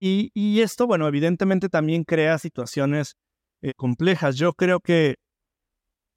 y, 0.00 0.60
esto, 0.60 0.86
bueno, 0.86 1.06
evidentemente 1.06 1.68
también 1.68 2.04
crea 2.04 2.38
situaciones 2.38 3.16
eh, 3.62 3.74
complejas. 3.76 4.36
Yo 4.36 4.54
creo 4.54 4.80
que 4.80 5.16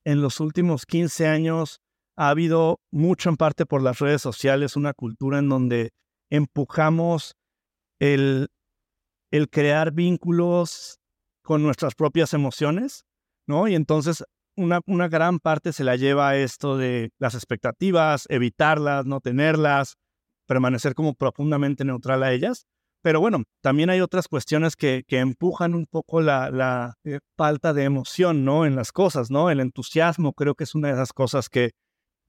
en 0.05 0.21
los 0.21 0.39
últimos 0.39 0.85
15 0.85 1.27
años 1.27 1.81
ha 2.15 2.29
habido 2.29 2.79
mucho 2.91 3.29
en 3.29 3.37
parte 3.37 3.65
por 3.65 3.81
las 3.81 3.99
redes 3.99 4.21
sociales 4.21 4.75
una 4.75 4.93
cultura 4.93 5.39
en 5.39 5.49
donde 5.49 5.91
empujamos 6.29 7.35
el, 7.99 8.49
crear 9.51 9.91
vínculos 9.91 10.99
con 11.41 11.63
nuestras 11.63 11.95
propias 11.95 12.33
emociones, 12.33 13.03
¿no? 13.47 13.67
Y 13.67 13.75
entonces 13.75 14.23
una, 14.55 14.79
una 14.85 15.07
gran 15.07 15.39
parte 15.39 15.73
se 15.73 15.83
la 15.83 15.95
lleva 15.95 16.29
a 16.29 16.37
esto 16.37 16.77
de 16.77 17.09
las 17.17 17.33
expectativas, 17.33 18.27
evitarlas, 18.29 19.05
no 19.05 19.19
tenerlas, 19.19 19.95
permanecer 20.45 20.93
como 20.93 21.15
profundamente 21.15 21.83
neutral 21.83 22.23
a 22.23 22.31
ellas. 22.31 22.65
Pero 23.03 23.19
bueno, 23.19 23.43
también 23.61 23.89
hay 23.89 23.99
otras 23.99 24.29
cuestiones 24.29 24.77
que, 24.77 25.03
que 25.05 25.19
empujan 25.19 25.75
un 25.75 25.85
poco 25.85 26.21
la, 26.21 26.49
la 26.49 26.93
eh, 27.03 27.19
falta 27.37 27.73
de 27.73 27.83
emoción, 27.83 28.45
¿no? 28.45 28.65
En 28.65 28.77
las 28.77 28.93
cosas, 28.93 29.29
¿no? 29.29 29.49
El 29.49 29.59
entusiasmo 29.59 30.31
creo 30.31 30.55
que 30.55 30.63
es 30.63 30.73
una 30.73 30.87
de 30.87 30.93
esas 30.93 31.11
cosas 31.11 31.49
que, 31.49 31.71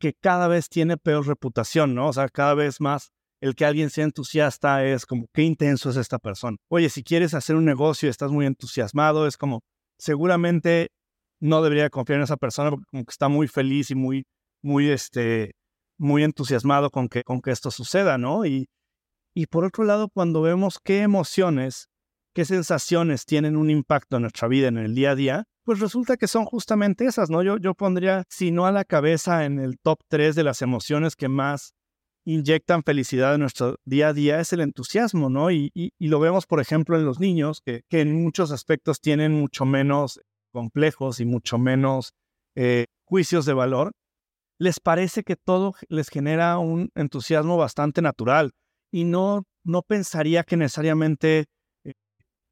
que 0.01 0.15
cada 0.21 0.49
vez 0.49 0.69
tiene 0.69 0.97
peor 0.97 1.29
reputación, 1.29 1.95
¿no? 1.95 2.09
O 2.09 2.13
sea, 2.13 2.29
cada 2.29 2.55
vez 2.55 2.81
más 2.81 3.11
el 3.41 3.55
que 3.55 3.65
alguien 3.65 3.89
sea 3.89 4.03
entusiasta 4.03 4.85
es 4.85 5.07
como, 5.07 5.27
qué 5.33 5.43
intenso 5.43 5.91
es 5.91 5.97
esta 5.97 6.19
persona. 6.19 6.57
Oye, 6.69 6.89
si 6.89 7.05
quieres 7.05 7.35
hacer 7.35 7.55
un 7.55 7.65
negocio 7.65 8.09
y 8.09 8.11
estás 8.11 8.33
muy 8.33 8.45
entusiasmado, 8.45 9.29
es 9.29 9.37
como, 9.37 9.61
seguramente 9.97 10.89
no 11.41 11.63
debería 11.63 11.89
confiar 11.89 12.19
en 12.19 12.25
esa 12.25 12.37
persona 12.37 12.71
porque 12.71 12.87
como 12.91 13.05
que 13.05 13.13
está 13.13 13.29
muy 13.29 13.47
feliz 13.47 13.93
y 13.93 13.95
muy, 13.95 14.25
muy, 14.61 14.91
este, 14.91 15.53
muy 15.99 16.25
entusiasmado 16.25 16.91
con 16.91 17.09
que, 17.09 17.23
con 17.23 17.41
que 17.41 17.53
esto 17.53 17.71
suceda, 17.71 18.19
¿no? 18.19 18.45
Y, 18.45 18.67
y 19.35 19.47
por 19.47 19.65
otro 19.65 19.85
lado, 19.85 20.09
cuando 20.09 20.43
vemos 20.43 20.79
qué 20.83 21.01
emociones, 21.01 21.89
qué 22.35 22.45
sensaciones 22.45 23.27
tienen 23.27 23.57
un 23.57 23.69
impacto 23.69 24.17
en 24.17 24.23
nuestra 24.23 24.49
vida, 24.49 24.69
en 24.69 24.79
el 24.79 24.95
día 24.95 25.11
a 25.11 25.15
día, 25.17 25.45
pues 25.65 25.81
resulta 25.81 26.17
que 26.17 26.29
son 26.29 26.45
justamente 26.45 27.07
esas, 27.07 27.31
¿no? 27.31 27.43
Yo, 27.43 27.57
yo 27.59 27.75
pondría, 27.75 28.25
si 28.29 28.53
no 28.53 28.67
a 28.67 28.73
la 28.73 28.85
cabeza, 28.85 29.45
en 29.45 29.59
el 29.59 29.79
top 29.79 29.99
3 30.09 30.35
de 30.37 30.45
las 30.45 30.63
emociones 30.63 31.17
que 31.17 31.29
más 31.29 31.75
inyectan 32.27 32.83
felicidad 32.83 33.35
en 33.35 33.41
nuestro 33.41 33.77
día 33.85 34.09
a 34.09 34.13
día 34.13 34.41
es 34.41 34.53
el 34.53 34.61
entusiasmo, 34.61 35.29
¿no? 35.31 35.51
Y, 35.51 35.73
lo 35.99 36.21
vemos, 36.21 36.47
por 36.47 36.61
ejemplo, 36.61 36.97
en 36.97 37.05
los 37.05 37.19
niños, 37.19 37.61
que, 37.65 37.83
que, 37.89 38.01
en 38.03 38.23
muchos 38.23 38.51
aspectos 38.53 39.01
tienen 39.01 39.33
mucho 39.33 39.65
menos 39.65 40.21
complejos 40.53 41.21
y 41.21 41.25
mucho 41.25 41.59
menos 41.59 42.15
eh, 42.55 42.87
juicios 43.05 43.47
de 43.47 43.55
valor. 43.55 43.93
Les 44.59 44.81
parece 44.81 45.25
que 45.25 45.37
todo 45.37 45.75
les 45.89 46.09
genera 46.09 46.59
un 46.59 46.91
entusiasmo 46.95 47.57
bastante 47.57 48.01
natural 48.01 48.53
y 48.95 49.03
no, 49.03 49.45
no 49.65 49.83
pensaría 49.83 50.45
que 50.45 50.57
necesariamente 50.57 51.47
eh, 51.83 51.95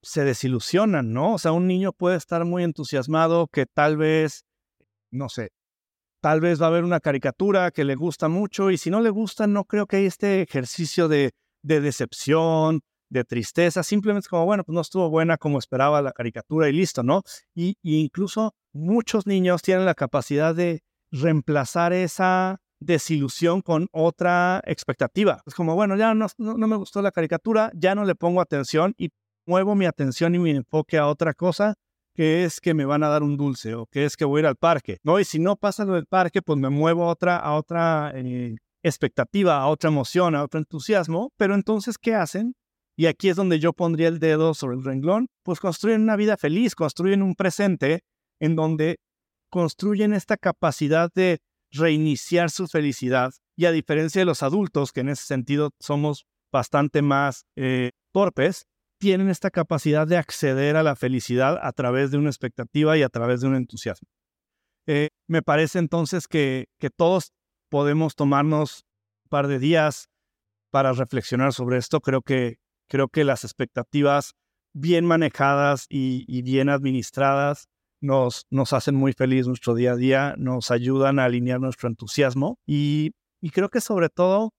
se 0.02 0.24
desilusionan, 0.24 1.12
¿no? 1.12 1.34
O 1.34 1.38
sea, 1.38 1.52
un 1.52 1.68
niño 1.68 1.92
puede 1.92 2.16
estar 2.16 2.44
muy 2.44 2.64
entusiasmado 2.64 3.46
que 3.46 3.64
tal 3.64 3.96
vez, 3.96 4.44
no 5.12 5.28
sé, 5.28 5.50
tal 6.20 6.40
vez 6.40 6.60
va 6.60 6.66
a 6.66 6.70
haber 6.70 6.82
una 6.82 6.98
caricatura 6.98 7.70
que 7.70 7.84
le 7.84 7.94
gusta 7.94 8.26
mucho 8.26 8.72
y 8.72 8.76
si 8.76 8.90
no 8.90 9.00
le 9.00 9.10
gusta, 9.10 9.46
no 9.46 9.66
creo 9.66 9.86
que 9.86 9.98
hay 9.98 10.06
este 10.06 10.42
ejercicio 10.42 11.06
de, 11.06 11.30
de 11.62 11.80
decepción, 11.80 12.80
de 13.08 13.22
tristeza, 13.22 13.84
simplemente 13.84 14.28
como, 14.28 14.44
bueno, 14.44 14.64
pues 14.64 14.74
no 14.74 14.80
estuvo 14.80 15.08
buena 15.10 15.36
como 15.36 15.60
esperaba 15.60 16.02
la 16.02 16.10
caricatura 16.10 16.68
y 16.68 16.72
listo, 16.72 17.04
¿no? 17.04 17.22
Y, 17.54 17.76
incluso 17.84 18.56
muchos 18.72 19.28
niños 19.28 19.62
tienen 19.62 19.84
la 19.84 19.94
capacidad 19.94 20.56
de 20.56 20.82
reemplazar 21.12 21.92
esa 21.92 22.61
desilusión 22.82 23.60
con 23.62 23.88
otra 23.92 24.62
expectativa. 24.66 25.42
Es 25.46 25.54
como, 25.54 25.74
bueno, 25.74 25.96
ya 25.96 26.14
no, 26.14 26.26
no, 26.38 26.66
me 26.66 26.76
gustó 26.76 27.02
la 27.02 27.12
caricatura, 27.12 27.70
ya 27.74 27.94
no 27.94 28.04
le 28.04 28.14
pongo 28.14 28.40
atención 28.40 28.94
y 28.98 29.10
muevo 29.46 29.74
mi 29.74 29.86
atención 29.86 30.34
y 30.34 30.38
mi 30.38 30.50
enfoque 30.50 30.98
a 30.98 31.08
otra 31.08 31.34
cosa 31.34 31.74
que 32.14 32.44
es 32.44 32.60
que 32.60 32.74
me 32.74 32.84
van 32.84 33.02
a 33.02 33.08
dar 33.08 33.22
un 33.22 33.36
dulce 33.36 33.74
o 33.74 33.86
que 33.86 34.04
es 34.04 34.16
que 34.16 34.24
voy 34.24 34.40
a 34.40 34.42
ir 34.42 34.46
al 34.46 34.56
parque, 34.56 34.98
¿no? 35.02 35.18
Y 35.18 35.24
si 35.24 35.38
no 35.38 35.56
pasa 35.56 35.84
lo 35.84 35.94
del 35.94 36.06
parque, 36.06 36.42
pues 36.42 36.58
me 36.58 36.68
muevo 36.68 37.04
a 37.04 37.08
otra, 37.08 37.38
a 37.38 37.54
otra 37.54 38.12
eh, 38.14 38.56
expectativa, 38.82 39.56
a 39.58 39.68
otra 39.68 39.88
emoción, 39.88 40.34
a 40.34 40.44
otro 40.44 40.58
entusiasmo, 40.58 41.32
pero 41.38 41.54
entonces, 41.54 41.96
¿qué 41.98 42.14
hacen? 42.14 42.54
Y 42.96 43.06
aquí 43.06 43.30
es 43.30 43.36
donde 43.36 43.58
yo 43.58 43.72
pondría 43.72 44.08
el 44.08 44.18
dedo 44.18 44.52
sobre 44.52 44.76
el 44.76 44.84
renglón, 44.84 45.28
pues 45.42 45.60
construyen 45.60 46.02
una 46.02 46.16
vida 46.16 46.36
feliz, 46.36 46.74
construyen 46.74 47.22
un 47.22 47.34
presente 47.34 48.00
en 48.40 48.56
donde 48.56 48.96
construyen 49.50 50.12
esta 50.12 50.36
capacidad 50.36 51.10
de 51.14 51.38
reiniciar 51.72 52.50
su 52.50 52.68
felicidad. 52.68 53.32
Y 53.56 53.66
a 53.66 53.72
diferencia 53.72 54.20
de 54.20 54.26
los 54.26 54.42
adultos, 54.42 54.92
que 54.92 55.00
en 55.00 55.08
ese 55.08 55.24
sentido 55.24 55.70
somos 55.80 56.26
bastante 56.52 57.02
más 57.02 57.44
eh, 57.56 57.90
torpes, 58.12 58.66
tienen 58.98 59.28
esta 59.28 59.50
capacidad 59.50 60.06
de 60.06 60.16
acceder 60.16 60.76
a 60.76 60.82
la 60.82 60.94
felicidad 60.94 61.58
a 61.60 61.72
través 61.72 62.10
de 62.10 62.18
una 62.18 62.30
expectativa 62.30 62.96
y 62.96 63.02
a 63.02 63.08
través 63.08 63.40
de 63.40 63.48
un 63.48 63.56
entusiasmo. 63.56 64.08
Eh, 64.86 65.08
me 65.28 65.42
parece 65.42 65.78
entonces 65.78 66.28
que, 66.28 66.66
que 66.78 66.90
todos 66.90 67.32
podemos 67.68 68.14
tomarnos 68.14 68.84
un 69.24 69.28
par 69.30 69.48
de 69.48 69.58
días 69.58 70.08
para 70.70 70.92
reflexionar 70.92 71.52
sobre 71.52 71.78
esto. 71.78 72.00
Creo 72.00 72.22
que 72.22 72.58
Creo 72.92 73.08
que 73.08 73.24
las 73.24 73.44
expectativas 73.44 74.34
bien 74.74 75.06
manejadas 75.06 75.86
y, 75.88 76.42
bien 76.42 76.68
administradas 76.68 77.70
nos, 78.02 78.46
hacen 78.72 78.94
muy 78.94 79.12
feliz 79.12 79.46
nuestro 79.46 79.74
día 79.74 79.92
a 79.92 79.96
día, 79.96 80.34
nos 80.36 80.70
ayudan 80.70 81.18
a 81.18 81.24
alinear 81.24 81.60
nuestro 81.60 81.88
entusiasmo 81.88 82.58
y, 82.66 83.12
creo 83.52 83.70
que 83.70 83.80
sobre 83.80 84.08
todo 84.08 84.50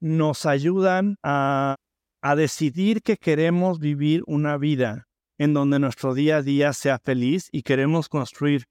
nos 0.00 0.46
ayudan 0.46 1.16
a, 1.22 1.76
a 2.22 2.36
decidir 2.36 3.02
que 3.02 3.16
queremos 3.16 3.78
vivir 3.78 4.22
una 4.26 4.56
vida 4.56 5.06
en 5.38 5.54
donde 5.54 5.78
nuestro 5.78 6.14
día 6.14 6.36
a 6.36 6.42
día 6.42 6.72
sea 6.72 6.98
feliz 6.98 7.48
y 7.52 7.62
queremos 7.62 8.08
construir 8.08 8.64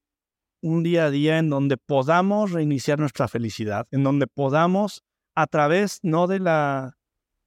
un 0.62 0.82
día 0.82 1.06
a 1.06 1.10
día 1.10 1.38
en 1.38 1.50
donde 1.50 1.76
podamos 1.76 2.52
reiniciar 2.52 2.98
nuestra 2.98 3.28
felicidad, 3.28 3.86
en 3.90 4.02
donde 4.02 4.26
podamos 4.26 5.02
a 5.34 5.46
través 5.46 5.98
no 6.02 6.26
de 6.26 6.38
la 6.38 6.94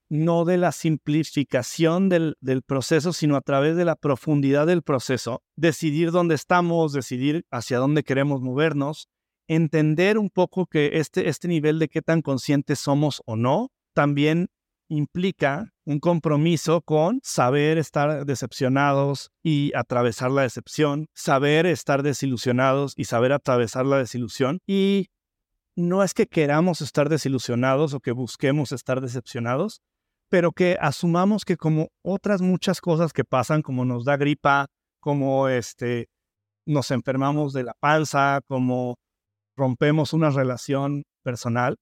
no 0.09 0.45
de 0.45 0.57
la 0.57 0.71
simplificación 0.71 2.09
del, 2.09 2.35
proceso, 2.65 3.13
sino 3.13 3.35
a 3.35 3.41
través 3.41 3.75
de 3.75 3.85
la 3.85 3.95
profundidad 3.95 4.67
del 4.67 4.83
proceso, 4.83 5.41
decidir 5.55 6.11
dónde 6.11 6.35
estamos, 6.35 6.93
decidir 6.93 7.45
hacia 7.51 7.79
dónde 7.79 8.03
queremos 8.03 8.41
movernos, 8.41 9.09
entender 9.47 10.17
un 10.17 10.29
poco 10.29 10.65
que 10.65 10.99
este, 10.99 11.29
este 11.29 11.47
nivel 11.47 11.79
de 11.79 11.87
qué 11.87 12.01
tan 12.01 12.21
conscientes 12.21 12.79
somos 12.79 13.21
o 13.25 13.35
no, 13.35 13.69
también 13.93 14.49
implica 14.89 15.73
un 15.85 15.99
compromiso 15.99 16.81
con 16.81 17.19
saber 17.23 17.77
estar 17.77 18.25
decepcionados 18.25 19.31
y 19.43 19.71
atravesar 19.75 20.31
la 20.31 20.43
decepción, 20.43 21.07
saber 21.13 21.65
estar 21.65 22.03
desilusionados 22.03 22.93
y 22.95 23.05
saber 23.05 23.33
atravesar 23.33 23.85
la 23.85 23.97
desilusión. 23.97 24.59
Y 24.65 25.07
no 25.75 26.03
es 26.03 26.13
que 26.13 26.27
queramos 26.27 26.81
estar 26.81 27.09
desilusionados 27.09 27.93
o 27.93 27.99
que 27.99 28.11
busquemos 28.11 28.71
estar 28.71 29.01
decepcionados, 29.01 29.81
pero 30.29 30.51
que 30.51 30.77
asumamos 30.79 31.45
que 31.45 31.57
como 31.57 31.89
otras 32.03 32.41
muchas 32.41 32.81
cosas 32.81 33.13
que 33.13 33.23
pasan, 33.23 33.61
como 33.61 33.85
nos 33.85 34.05
da 34.05 34.17
gripa, 34.17 34.67
como 34.99 35.47
este, 35.47 36.07
nos 36.65 36.91
enfermamos 36.91 37.53
de 37.53 37.63
la 37.63 37.73
panza, 37.79 38.41
como 38.47 38.95
rompemos 39.55 40.13
una 40.13 40.29
relación 40.29 41.03
personal, 41.23 41.77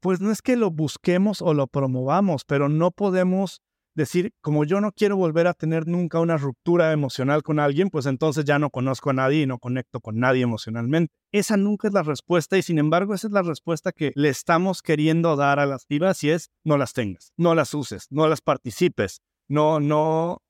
pues 0.00 0.20
no 0.20 0.30
es 0.30 0.42
que 0.42 0.56
lo 0.56 0.70
busquemos 0.70 1.42
o 1.42 1.54
lo 1.54 1.66
promovamos, 1.66 2.44
pero 2.44 2.68
no 2.68 2.90
podemos 2.90 3.60
decir, 3.96 4.32
como 4.40 4.64
yo 4.64 4.80
no 4.80 4.92
quiero 4.92 5.16
volver 5.16 5.46
a 5.46 5.54
tener 5.54 5.88
nunca 5.88 6.20
una 6.20 6.36
ruptura 6.36 6.92
emocional 6.92 7.42
con 7.42 7.58
alguien, 7.58 7.90
pues 7.90 8.06
entonces 8.06 8.44
ya 8.44 8.58
no 8.58 8.70
conozco 8.70 9.10
a 9.10 9.14
nadie 9.14 9.42
y 9.42 9.46
no 9.46 9.58
conecto 9.58 10.00
con 10.00 10.18
nadie 10.18 10.42
emocionalmente. 10.42 11.12
Esa 11.32 11.56
nunca 11.56 11.88
es 11.88 11.94
la 11.94 12.02
respuesta 12.02 12.56
y 12.56 12.62
sin 12.62 12.78
embargo 12.78 13.14
esa 13.14 13.26
es 13.26 13.32
la 13.32 13.42
respuesta 13.42 13.92
que 13.92 14.12
le 14.14 14.28
estamos 14.28 14.82
queriendo 14.82 15.34
dar 15.34 15.58
a 15.58 15.66
las 15.66 15.86
divas 15.88 16.22
y 16.22 16.30
es 16.30 16.50
no 16.62 16.76
las 16.76 16.92
tengas, 16.92 17.32
no 17.36 17.54
las 17.54 17.74
uses, 17.74 18.06
no 18.10 18.28
las 18.28 18.40
participes, 18.40 19.22
no, 19.48 19.80
no, 19.80 20.42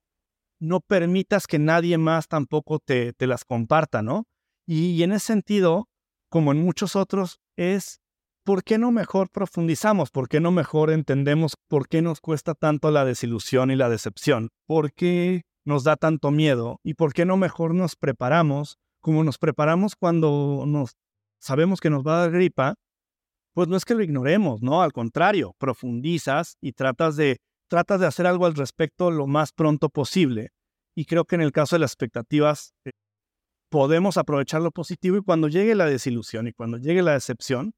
no 0.59 0.81
permitas 0.81 1.47
que 1.47 1.57
nadie 1.57 1.97
más 1.97 2.27
tampoco 2.27 2.79
te, 2.79 3.13
te 3.13 3.27
las 3.27 3.45
comparta, 3.45 4.01
¿no? 4.01 4.25
Y, 4.65 4.91
y 4.91 5.03
en 5.03 5.13
ese 5.13 5.27
sentido, 5.27 5.87
como 6.29 6.51
en 6.51 6.61
muchos 6.61 6.97
otros, 6.97 7.39
es 7.55 8.01
¿por 8.47 8.63
qué 8.63 8.77
no 8.77 8.91
mejor 8.93 9.29
profundizamos? 9.29 10.09
¿Por 10.09 10.29
qué 10.29 10.39
no 10.39 10.51
mejor 10.51 10.89
entendemos 10.89 11.57
por 11.67 11.89
qué 11.89 12.01
nos 12.01 12.21
cuesta 12.21 12.53
tanto 12.55 12.91
la 12.91 13.03
desilusión 13.03 13.71
y 13.71 13.75
la 13.75 13.89
decepción? 13.89 14.51
¿Por 14.65 14.93
qué 14.93 15.41
nos 15.65 15.83
da 15.83 15.97
tanto 15.97 16.31
miedo? 16.31 16.79
¿Y 16.81 16.93
por 16.93 17.11
qué 17.11 17.25
no 17.25 17.35
mejor 17.35 17.75
nos 17.75 17.97
preparamos 17.97 18.77
como 19.01 19.25
nos 19.25 19.37
preparamos 19.37 19.97
cuando 19.97 20.63
nos 20.65 20.95
sabemos 21.41 21.81
que 21.81 21.89
nos 21.89 22.07
va 22.07 22.15
a 22.15 22.21
dar 22.21 22.31
gripa? 22.31 22.75
Pues 23.53 23.67
no 23.67 23.75
es 23.75 23.83
que 23.83 23.95
lo 23.95 24.01
ignoremos, 24.01 24.61
¿no? 24.61 24.81
Al 24.81 24.93
contrario, 24.93 25.53
profundizas 25.57 26.55
y 26.61 26.71
tratas 26.71 27.17
de, 27.17 27.41
tratas 27.67 27.99
de 27.99 28.05
hacer 28.05 28.27
algo 28.27 28.45
al 28.45 28.55
respecto 28.55 29.11
lo 29.11 29.27
más 29.27 29.51
pronto 29.51 29.89
posible. 29.89 30.51
Y 30.95 31.03
creo 31.03 31.25
que 31.25 31.35
en 31.35 31.41
el 31.41 31.51
caso 31.51 31.75
de 31.75 31.81
las 31.81 31.91
expectativas, 31.91 32.71
eh, 32.85 32.91
podemos 33.69 34.15
aprovechar 34.15 34.61
lo 34.61 34.71
positivo 34.71 35.17
y 35.17 35.21
cuando 35.21 35.49
llegue 35.49 35.75
la 35.75 35.85
desilusión 35.85 36.47
y 36.47 36.53
cuando 36.53 36.77
llegue 36.77 37.01
la 37.01 37.11
decepción, 37.11 37.73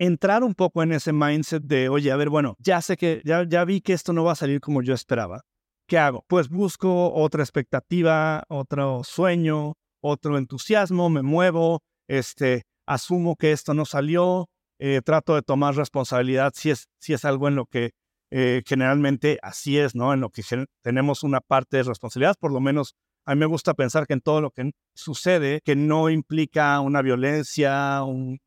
entrar 0.00 0.42
un 0.42 0.54
poco 0.54 0.82
en 0.82 0.92
ese 0.92 1.12
mindset 1.12 1.62
de, 1.62 1.90
oye, 1.90 2.10
a 2.10 2.16
ver, 2.16 2.30
bueno, 2.30 2.56
ya 2.58 2.80
sé 2.80 2.96
que, 2.96 3.20
ya, 3.22 3.44
ya 3.46 3.64
vi 3.66 3.82
que 3.82 3.92
esto 3.92 4.14
no 4.14 4.24
va 4.24 4.32
a 4.32 4.34
salir 4.34 4.60
como 4.60 4.82
yo 4.82 4.94
esperaba. 4.94 5.42
¿Qué 5.86 5.98
hago? 5.98 6.24
Pues 6.26 6.48
busco 6.48 7.12
otra 7.12 7.42
expectativa, 7.42 8.44
otro 8.48 9.04
sueño, 9.04 9.74
otro 10.02 10.38
entusiasmo, 10.38 11.10
me 11.10 11.20
muevo, 11.20 11.82
este, 12.08 12.62
asumo 12.86 13.36
que 13.36 13.52
esto 13.52 13.74
no 13.74 13.84
salió, 13.84 14.48
eh, 14.78 15.02
trato 15.04 15.34
de 15.34 15.42
tomar 15.42 15.74
responsabilidad 15.76 16.52
si 16.54 16.70
es, 16.70 16.86
si 16.98 17.12
es 17.12 17.26
algo 17.26 17.48
en 17.48 17.56
lo 17.56 17.66
que 17.66 17.90
eh, 18.30 18.62
generalmente 18.66 19.38
así 19.42 19.76
es, 19.76 19.94
¿no? 19.94 20.14
En 20.14 20.20
lo 20.20 20.30
que 20.30 20.42
tenemos 20.82 21.24
una 21.24 21.40
parte 21.42 21.76
de 21.76 21.82
responsabilidad, 21.82 22.36
por 22.40 22.52
lo 22.52 22.60
menos 22.60 22.94
a 23.26 23.34
mí 23.34 23.40
me 23.40 23.46
gusta 23.46 23.74
pensar 23.74 24.06
que 24.06 24.14
en 24.14 24.22
todo 24.22 24.40
lo 24.40 24.50
que 24.50 24.70
sucede, 24.94 25.60
que 25.62 25.76
no 25.76 26.08
implica 26.08 26.80
una 26.80 27.02
violencia, 27.02 28.02
un, 28.02 28.38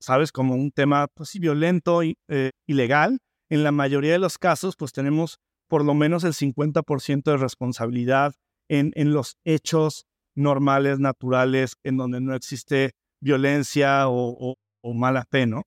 ¿sabes? 0.00 0.32
Como 0.32 0.54
un 0.54 0.70
tema, 0.70 1.06
pues 1.14 1.30
sí, 1.30 1.38
violento 1.38 2.02
y 2.02 2.16
eh, 2.28 2.50
ilegal. 2.66 3.18
En 3.50 3.62
la 3.64 3.72
mayoría 3.72 4.12
de 4.12 4.18
los 4.18 4.38
casos, 4.38 4.76
pues 4.76 4.92
tenemos 4.92 5.38
por 5.68 5.84
lo 5.84 5.94
menos 5.94 6.24
el 6.24 6.32
50% 6.32 7.22
de 7.22 7.36
responsabilidad 7.36 8.34
en, 8.68 8.92
en 8.94 9.12
los 9.12 9.36
hechos 9.44 10.06
normales, 10.34 10.98
naturales, 10.98 11.74
en 11.82 11.96
donde 11.96 12.20
no 12.20 12.34
existe 12.34 12.92
violencia 13.20 14.08
o, 14.08 14.56
o, 14.82 14.94
mala 14.94 15.24
fe, 15.30 15.46
¿no? 15.46 15.64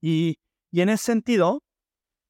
Y, 0.00 0.38
y, 0.70 0.82
en 0.82 0.90
ese 0.90 1.04
sentido, 1.04 1.62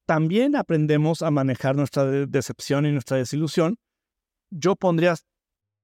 también 0.07 0.55
aprendemos 0.55 1.21
a 1.21 1.31
manejar 1.31 1.75
nuestra 1.75 2.05
decepción 2.05 2.85
y 2.85 2.91
nuestra 2.91 3.17
desilusión. 3.17 3.77
Yo 4.49 4.75
pondría 4.75 5.15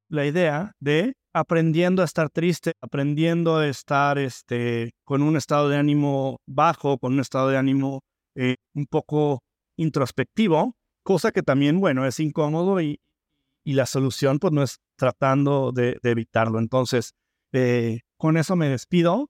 la 0.09 0.25
idea 0.25 0.73
de 0.79 1.15
aprendiendo 1.39 2.01
a 2.01 2.05
estar 2.05 2.29
triste, 2.29 2.73
aprendiendo 2.81 3.57
a 3.57 3.67
estar 3.67 4.17
este, 4.17 4.91
con 5.03 5.21
un 5.21 5.37
estado 5.37 5.69
de 5.69 5.77
ánimo 5.77 6.39
bajo, 6.45 6.97
con 6.97 7.13
un 7.13 7.19
estado 7.19 7.49
de 7.49 7.57
ánimo 7.57 8.01
eh, 8.35 8.57
un 8.73 8.85
poco 8.85 9.43
introspectivo, 9.77 10.75
cosa 11.03 11.31
que 11.31 11.43
también, 11.43 11.79
bueno, 11.79 12.05
es 12.05 12.19
incómodo 12.19 12.81
y, 12.81 12.99
y 13.63 13.73
la 13.73 13.85
solución 13.85 14.39
pues 14.39 14.53
no 14.53 14.63
es 14.63 14.79
tratando 14.95 15.71
de, 15.71 15.99
evitarlo. 16.03 16.59
Entonces, 16.59 17.13
eh, 17.51 18.01
con 18.17 18.37
eso 18.37 18.55
me 18.55 18.69
despido. 18.69 19.29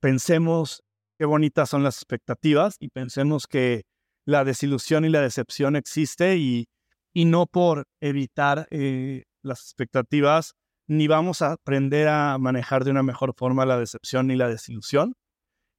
Pensemos 0.00 0.82
qué 1.18 1.24
bonitas 1.24 1.70
son 1.70 1.82
las 1.82 1.96
expectativas 1.96 2.76
y 2.80 2.88
pensemos 2.88 3.46
que 3.46 3.82
la 4.24 4.44
desilusión 4.44 5.04
y 5.04 5.08
la 5.08 5.20
decepción 5.20 5.76
existe 5.76 6.36
y, 6.36 6.66
y 7.12 7.24
no 7.24 7.46
por 7.46 7.86
evitar 8.00 8.66
eh, 8.70 9.24
las 9.42 9.60
expectativas 9.60 10.54
ni 10.92 11.08
vamos 11.08 11.42
a 11.42 11.52
aprender 11.52 12.08
a 12.08 12.38
manejar 12.38 12.84
de 12.84 12.90
una 12.90 13.02
mejor 13.02 13.34
forma 13.36 13.66
la 13.66 13.78
decepción 13.78 14.26
ni 14.26 14.36
la 14.36 14.48
desilusión. 14.48 15.14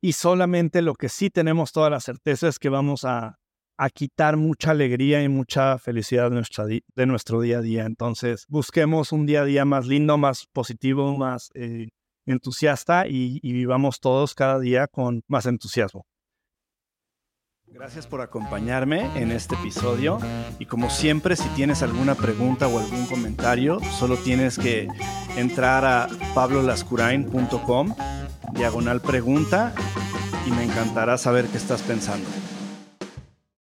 Y 0.02 0.14
solamente 0.14 0.82
lo 0.82 0.96
que 0.96 1.08
sí 1.08 1.30
tenemos 1.30 1.72
toda 1.72 1.90
la 1.90 2.00
certeza 2.00 2.48
es 2.48 2.60
que 2.60 2.70
vamos 2.70 3.06
a, 3.06 3.38
a 3.78 3.90
quitar 3.90 4.38
mucha 4.38 4.72
alegría 4.72 5.24
y 5.24 5.30
mucha 5.30 5.78
felicidad 5.78 6.30
de, 6.30 6.36
nuestra 6.36 6.66
de 6.66 7.06
nuestro 7.06 7.42
día 7.42 7.60
a 7.60 7.62
día. 7.62 7.86
Entonces, 7.86 8.46
busquemos 8.50 9.12
un 9.12 9.26
día 9.26 9.42
a 9.42 9.46
día 9.46 9.66
más 9.66 9.88
lindo, 9.88 10.18
más 10.18 10.48
positivo, 10.52 11.16
más 11.18 11.52
eh, 11.54 11.90
entusiasta 12.26 13.08
y, 13.08 13.40
y 13.42 13.54
vivamos 13.54 14.00
todos 14.00 14.36
cada 14.36 14.60
día 14.60 14.88
con 14.88 15.22
más 15.28 15.46
entusiasmo. 15.46 16.06
Gracias 17.74 18.06
por 18.06 18.22
acompañarme 18.22 19.10
en 19.20 19.32
este 19.32 19.56
episodio 19.56 20.20
y 20.60 20.68
como 20.68 20.92
siempre 20.92 21.36
si 21.36 21.50
tienes 21.50 21.82
alguna 21.82 22.14
pregunta 22.14 22.68
o 22.68 22.78
algún 22.78 23.08
comentario 23.08 23.80
solo 23.98 24.16
tienes 24.16 24.60
que 24.60 24.88
entrar 25.38 25.84
a 25.84 26.08
pablolascurain.com 26.36 27.96
diagonal 28.54 29.02
pregunta 29.02 29.74
y 30.46 30.52
me 30.52 30.66
encantará 30.66 31.18
saber 31.18 31.48
qué 31.48 31.58
estás 31.58 31.82
pensando. 31.82 32.30